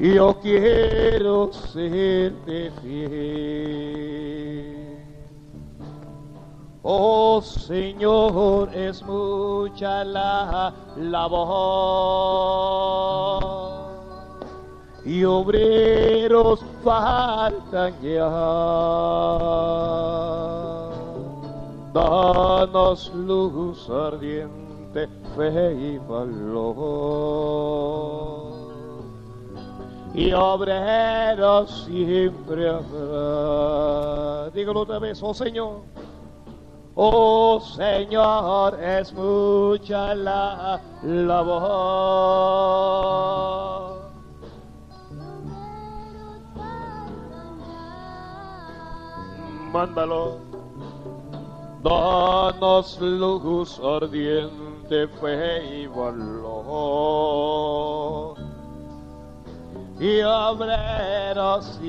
[0.03, 3.63] Yo quiero serte fiel.
[6.81, 11.53] Oh Señor, es mucha la labor
[15.05, 18.29] y obreros faltan ya.
[21.93, 27.13] Danos luz ardiente, fe y valor.
[30.13, 34.51] Y obreros siempre habrá.
[34.51, 35.81] Dígalo otra vez, oh Señor.
[36.93, 41.63] Oh Señor, es mucha la labor.
[49.71, 50.37] Mándalo.
[51.81, 56.53] Danos luz ardiente, fe y valor.
[60.03, 61.79] Y obreros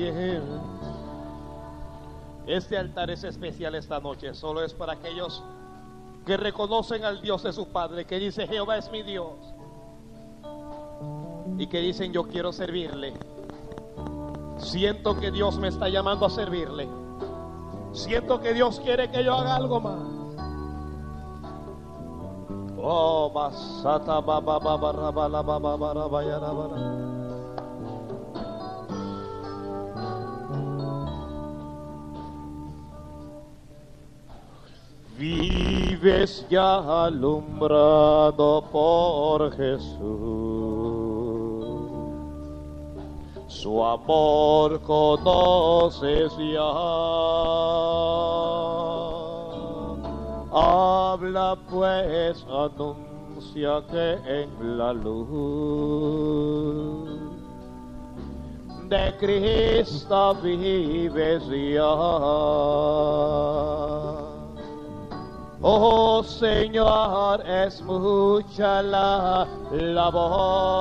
[2.47, 5.43] Este altar es especial esta noche, solo es para aquellos
[6.25, 9.33] que reconocen al Dios de su Padre, que dice Jehová es mi Dios,
[11.57, 13.15] y que dicen yo quiero servirle.
[14.59, 16.87] Siento que Dios me está llamando a servirle.
[17.91, 19.99] Siento que Dios quiere que yo haga algo más.
[22.77, 25.11] Oh, basata baba baba
[35.17, 39.95] Vives ya alumbrado por Jesús.
[43.47, 46.71] Su amor conoces ya.
[50.51, 56.25] Habla pues, anuncia que en la luz
[58.89, 61.95] de Cristo vives ya.
[65.61, 70.75] Oh Señor, es mucha la labor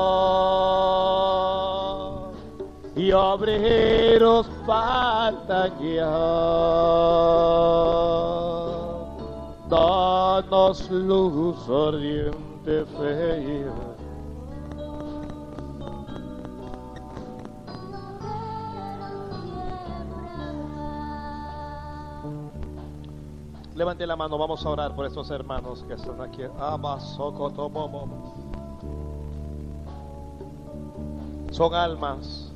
[2.97, 6.11] y obreros falta ya.
[9.69, 13.94] Danos luz ardiente fe.
[23.75, 26.43] Levante la mano, vamos a orar por estos hermanos que están aquí.
[31.51, 32.53] Son almas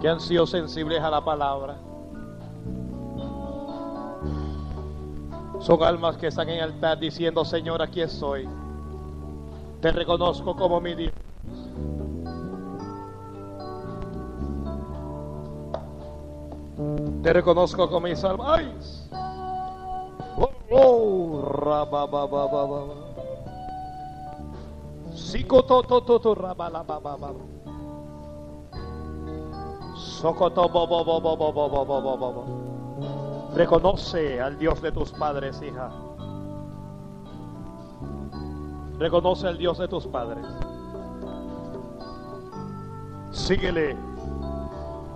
[0.00, 1.76] que han sido sensibles a la palabra.
[5.58, 8.48] Son almas que están en altar diciendo, Señor, aquí estoy.
[9.80, 11.23] Te reconozco como mi Dios.
[17.24, 18.60] Te reconozco como mi salvador.
[20.36, 22.84] Oh, oh, rabababababa.
[25.14, 27.32] Sikototototo rabalabababa.
[29.96, 32.44] Sokotobobobobobobobobobobobo.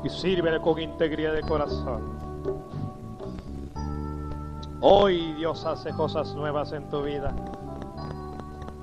[0.05, 2.19] Y sírvele con integridad de corazón.
[4.81, 7.35] Hoy Dios hace cosas nuevas en tu vida.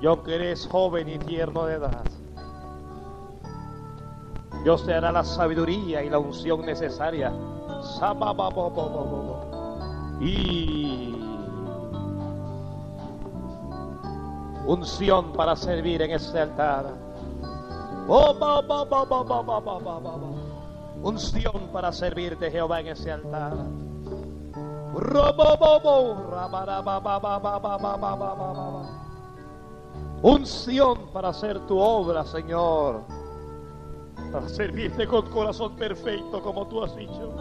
[0.02, 2.04] Y aunque eres joven y tierno de edad,
[4.64, 7.32] Dios te hará la sabiduría y la unción necesaria.
[10.20, 11.16] Y
[14.66, 16.94] unción para servir en este altar.
[21.06, 23.54] Unción para servirte, Jehová, en ese altar.
[30.24, 33.04] Unción para hacer tu obra, Señor.
[34.32, 37.36] Para servirte con corazón perfecto, como tú has dicho.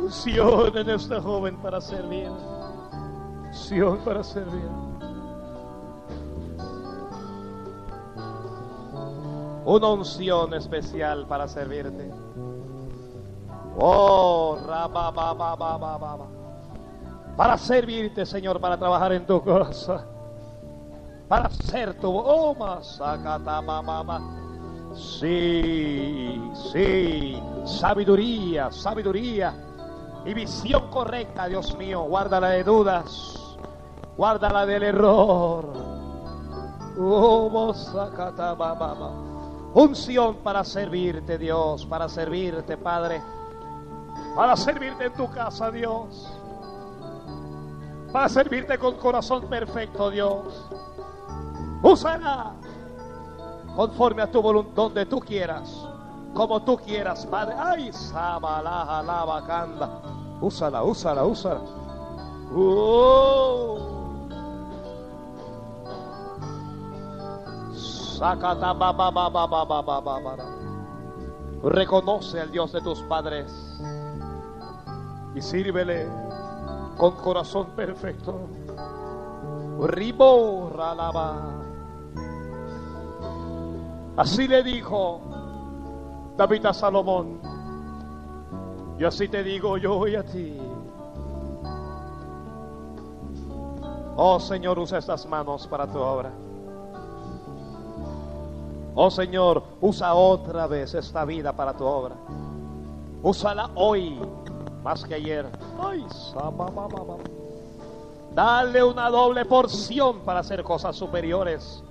[0.00, 2.32] Unción en esta joven para servir.
[3.46, 4.68] Unción para servir.
[9.66, 12.08] Una unción especial para servirte.
[13.76, 14.56] Oh,
[17.36, 20.02] para servirte, Señor, para trabajar en tu corazón,
[21.28, 22.56] para ser tu oh,
[24.94, 26.40] Sí,
[26.72, 29.52] sí, sabiduría, sabiduría
[30.24, 32.02] y visión correcta, Dios mío.
[32.02, 33.56] Guárdala de dudas,
[34.16, 35.72] guárdala del error.
[36.98, 37.74] Oh,
[39.76, 43.22] Unción para servirte, Dios, para servirte, Padre.
[44.34, 46.32] Para servirte en tu casa, Dios.
[48.10, 50.66] Para servirte con corazón perfecto, Dios.
[51.82, 52.54] Úsala
[53.76, 55.86] conforme a tu voluntad, donde tú quieras,
[56.32, 57.54] como tú quieras, Padre.
[57.58, 60.00] Ay, sabalaja, lava, canda.
[60.40, 61.60] Úsala, úsala, úsala.
[62.50, 64.05] Uh.
[71.62, 73.80] Reconoce al Dios de tus padres
[75.34, 76.08] y sírvele
[76.96, 78.48] con corazón perfecto.
[84.16, 85.20] Así le dijo
[86.36, 87.40] David a Salomón.
[88.98, 90.58] Y así te digo yo hoy a ti.
[94.16, 96.45] Oh Señor, usa estas manos para tu obra.
[98.98, 102.14] Oh Señor, usa otra vez esta vida para tu obra.
[103.22, 104.18] Úsala hoy
[104.82, 105.46] más que ayer.
[105.78, 106.06] Ay,
[108.32, 111.84] Dale una doble porción para hacer cosas superiores.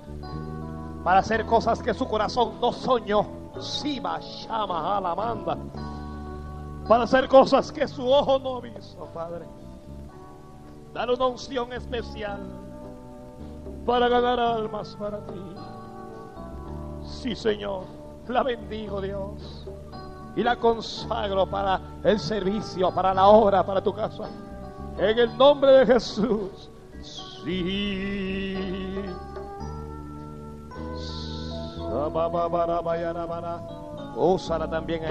[1.04, 3.28] Para hacer cosas que su corazón no soñó.
[3.60, 5.58] Siba, Shama, Alamanda.
[6.88, 9.46] Para hacer cosas que su ojo no visto, Padre.
[10.92, 12.40] Dale una unción especial
[13.86, 15.56] para ganar almas para ti.
[17.06, 17.84] Sí, Señor.
[18.28, 19.66] La bendigo, Dios
[20.36, 24.24] y la consagro para el servicio, para la obra, para tu casa.
[24.98, 26.70] En el nombre de Jesús.
[27.02, 29.02] Sí.
[34.18, 35.02] Úsala también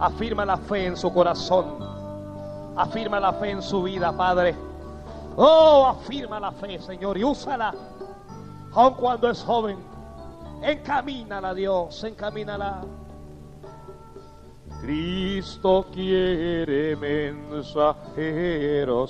[0.00, 1.76] Afirma la fe en su corazón.
[2.76, 4.56] Afirma la fe en su vida, Padre.
[5.36, 7.72] Oh, afirma la fe, Señor, y úsala.
[8.72, 9.93] Aun cuando es joven.
[10.66, 12.80] Encamínala, Dios, encamínala.
[14.80, 17.98] Cristo quiere mensajeros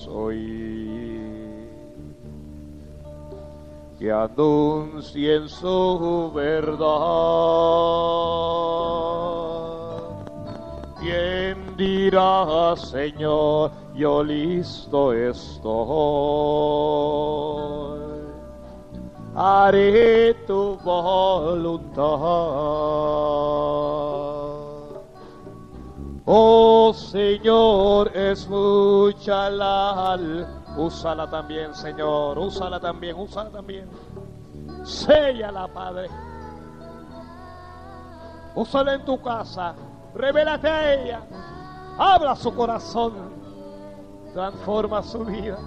[0.08, 1.54] hoy
[4.00, 6.82] que anuncien su verdad.
[10.98, 15.54] ¿Quién dirá, Señor, yo listo estoy?
[19.36, 22.04] Haré tu voluntad.
[26.24, 30.08] Oh Señor, escúchala.
[30.76, 32.38] Úsala también, Señor.
[32.38, 33.88] Úsala también, úsala también.
[34.84, 36.08] Séllala, Padre.
[38.54, 39.74] Úsala en tu casa.
[40.14, 41.20] Revélate a ella.
[41.98, 43.14] Habla su corazón.
[44.32, 45.58] Transforma su vida.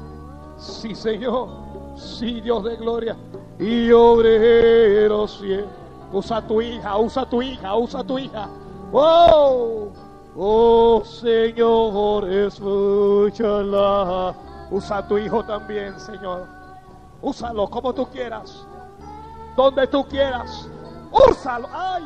[0.58, 1.50] Sí, Señor.
[1.98, 3.18] Sí, Dios de gloria.
[3.60, 5.88] Y obrero siempre.
[6.12, 8.48] Usa tu hija, usa tu hija, usa tu hija.
[8.92, 9.92] ¡Wow!
[10.38, 14.34] Oh Señor, escúchala.
[14.70, 16.46] Usa a tu hijo también, Señor.
[17.22, 18.66] Úsalo como tú quieras.
[19.56, 20.70] Donde tú quieras.
[21.12, 21.68] Úsalo.
[21.74, 22.04] Ay,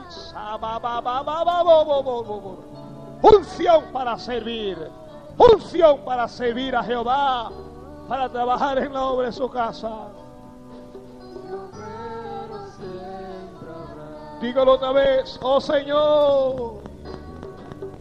[3.22, 4.78] unción para servir.
[5.38, 7.52] Unción para servir a Jehová.
[8.08, 10.08] Para trabajar en la obra de su casa.
[14.42, 15.40] Dígalo otra vez.
[15.44, 16.82] Oh Señor.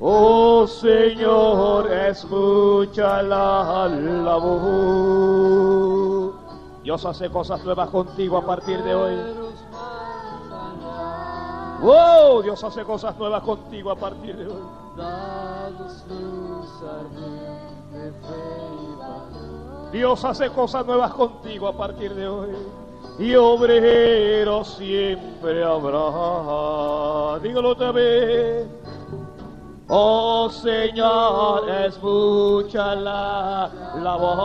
[0.01, 6.35] Oh Señor, escucha la, voz.
[6.83, 9.19] Dios hace cosas nuevas contigo a partir de hoy.
[11.83, 14.57] Oh, Dios hace cosas nuevas contigo a partir de hoy.
[19.93, 22.57] Dios hace cosas nuevas contigo a partir de hoy.
[23.21, 27.39] Y obrero siempre habrá.
[27.43, 28.67] Dígalo otra vez.
[29.89, 33.71] Oh Señor, escucha la,
[34.03, 34.41] la voz.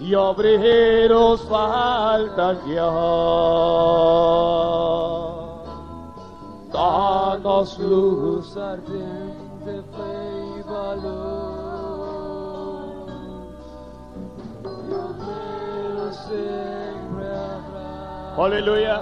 [0.00, 2.90] Y obreros faltan ya.
[6.72, 11.31] Danos luz ardiente, fe y valor.
[18.36, 19.00] Aleluya.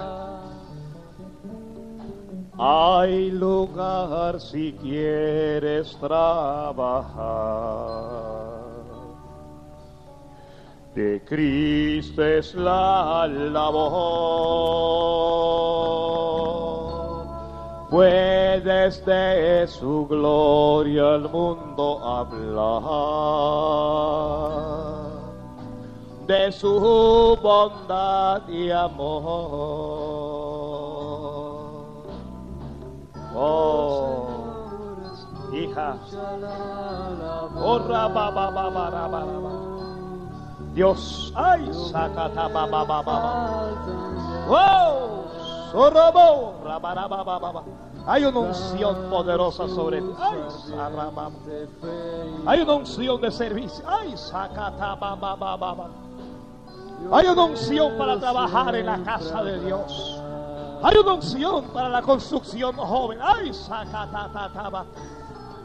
[2.59, 7.11] Hay lugar si quieres trabajar.
[10.95, 14.21] De Cristo es la labor.
[17.91, 22.91] Puedes de su gloria al mundo hablar.
[26.31, 29.11] De su bondad y amor
[33.35, 34.29] Oh,
[35.53, 35.97] hija.
[37.57, 37.81] Oh,
[40.73, 43.69] Dios, ay, sacata baba baba.
[44.47, 45.25] Wow,
[45.73, 47.65] sorobo, baba.
[48.07, 50.15] Hay una unción poderosa sobre ti.
[50.17, 50.39] Ay,
[52.47, 53.85] Hay una unción de servicio.
[53.85, 55.91] Ay, sacata baba baba.
[57.13, 60.21] Hay una unción para trabajar en la casa de Dios.
[60.83, 63.19] Hay una unción para la construcción joven.
[63.23, 64.85] ¡Ay, sacatataba!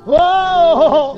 [0.08, 1.16] ¡Oh!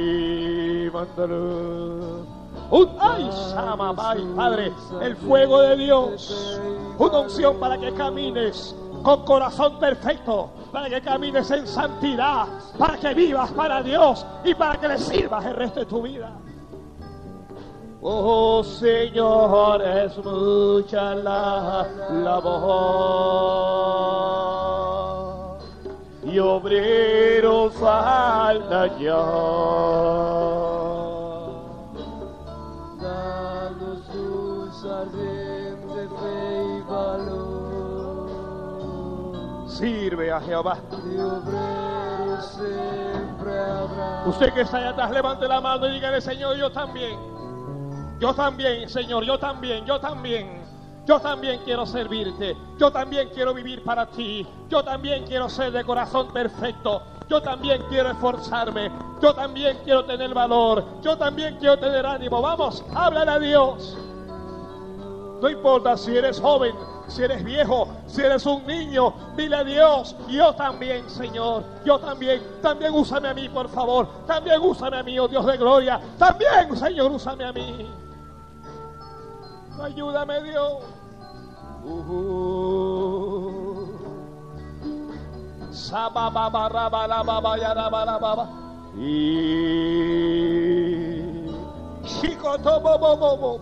[0.93, 2.39] mándalo.
[2.71, 6.61] Un ay, Samabai, Padre, el fuego de Dios.
[6.99, 12.47] Una unción para que camines con corazón perfecto, para que camines en santidad,
[12.79, 16.31] para que vivas para Dios y para que le sirvas el resto de tu vida.
[18.01, 21.85] Oh Señor, es mucha la
[22.23, 23.19] labor
[26.23, 29.17] y obreros falta ya.
[33.01, 34.85] Danos luz
[39.79, 40.77] Sirve a Jehová.
[44.27, 47.17] Usted que está allá atrás, levante la mano y dígale, Señor, yo también.
[48.19, 50.63] Yo también, Señor, yo también, yo también.
[51.07, 52.57] Yo también quiero servirte.
[52.77, 54.45] Yo también quiero vivir para ti.
[54.69, 57.01] Yo también quiero ser de corazón perfecto.
[57.29, 58.91] Yo también quiero esforzarme.
[59.23, 60.85] Yo también quiero tener valor.
[61.03, 62.43] Yo también quiero tener ánimo.
[62.43, 63.97] Vamos, háblale a Dios.
[65.41, 66.75] No importa si eres joven,
[67.09, 72.41] si eres viejo, si eres un niño, dile a Dios, yo también, Señor, yo también,
[72.63, 76.77] también úsame a mí, por favor, también úsame a mí, oh Dios de gloria, también,
[76.77, 77.91] Señor, úsame a mí.
[79.81, 80.75] Ayúdame, Dios.
[81.85, 83.87] Uh.
[85.71, 88.49] Sabababarabalababa.
[88.97, 91.49] Y
[92.05, 93.61] Chicotobobobobo.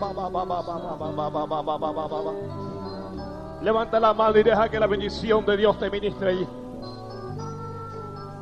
[3.63, 6.49] Levanta la mano y deja que la bendición de Dios te ministre ahí.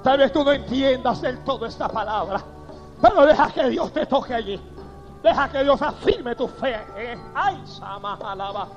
[0.02, 2.42] Tal vez tú no entiendas del todo esta palabra,
[3.00, 4.60] pero deja que Dios te toque allí.
[5.24, 6.76] Deja que Dios afirme tu fe.
[6.98, 7.18] ¿eh?
[7.34, 8.68] Ay, Samajalaba.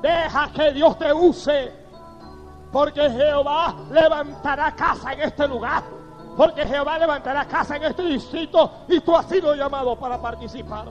[0.00, 1.70] Deja que Dios te use.
[2.72, 5.82] Porque Jehová levantará casa en este lugar.
[6.34, 8.70] Porque Jehová levantará casa en este distrito.
[8.88, 10.86] Y tú has sido llamado para participar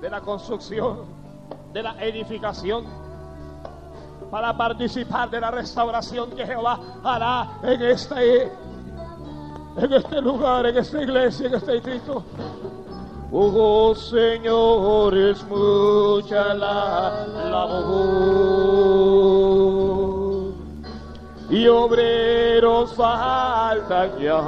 [0.00, 1.04] de la construcción,
[1.74, 2.86] de la edificación.
[4.30, 8.52] Para participar de la restauración que Jehová hará en este,
[9.76, 12.22] en este lugar, en esta iglesia, en este distrito.
[13.30, 18.28] Oh Señor, es mucha la labor
[21.50, 24.40] y obreros faltan ya.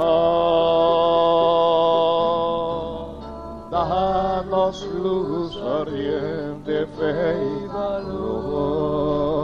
[3.71, 9.40] Danos luz ardiente, fe y valor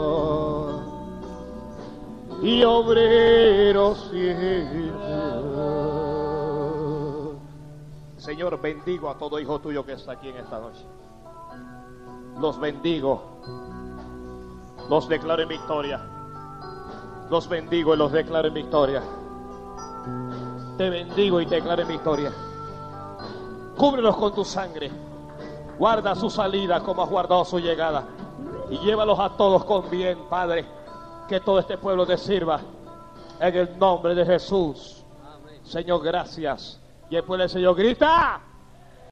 [2.42, 4.10] y obreros.
[8.16, 10.84] Señor, bendigo a todo hijo tuyo que está aquí en esta noche.
[12.40, 13.40] Los bendigo.
[14.88, 16.00] Los declaro en victoria.
[17.30, 19.02] Los bendigo y los declaro en victoria.
[20.76, 22.32] Te bendigo y te declaro en victoria.
[23.76, 24.90] Cúbrelos con tu sangre.
[25.78, 28.04] Guarda su salida como has guardado su llegada.
[28.70, 30.77] Y llévalos a todos con bien, Padre.
[31.28, 32.60] Que todo este pueblo te sirva.
[33.40, 35.04] En el nombre de Jesús.
[35.62, 36.80] Señor, gracias.
[37.10, 38.47] Y después el Señor grita.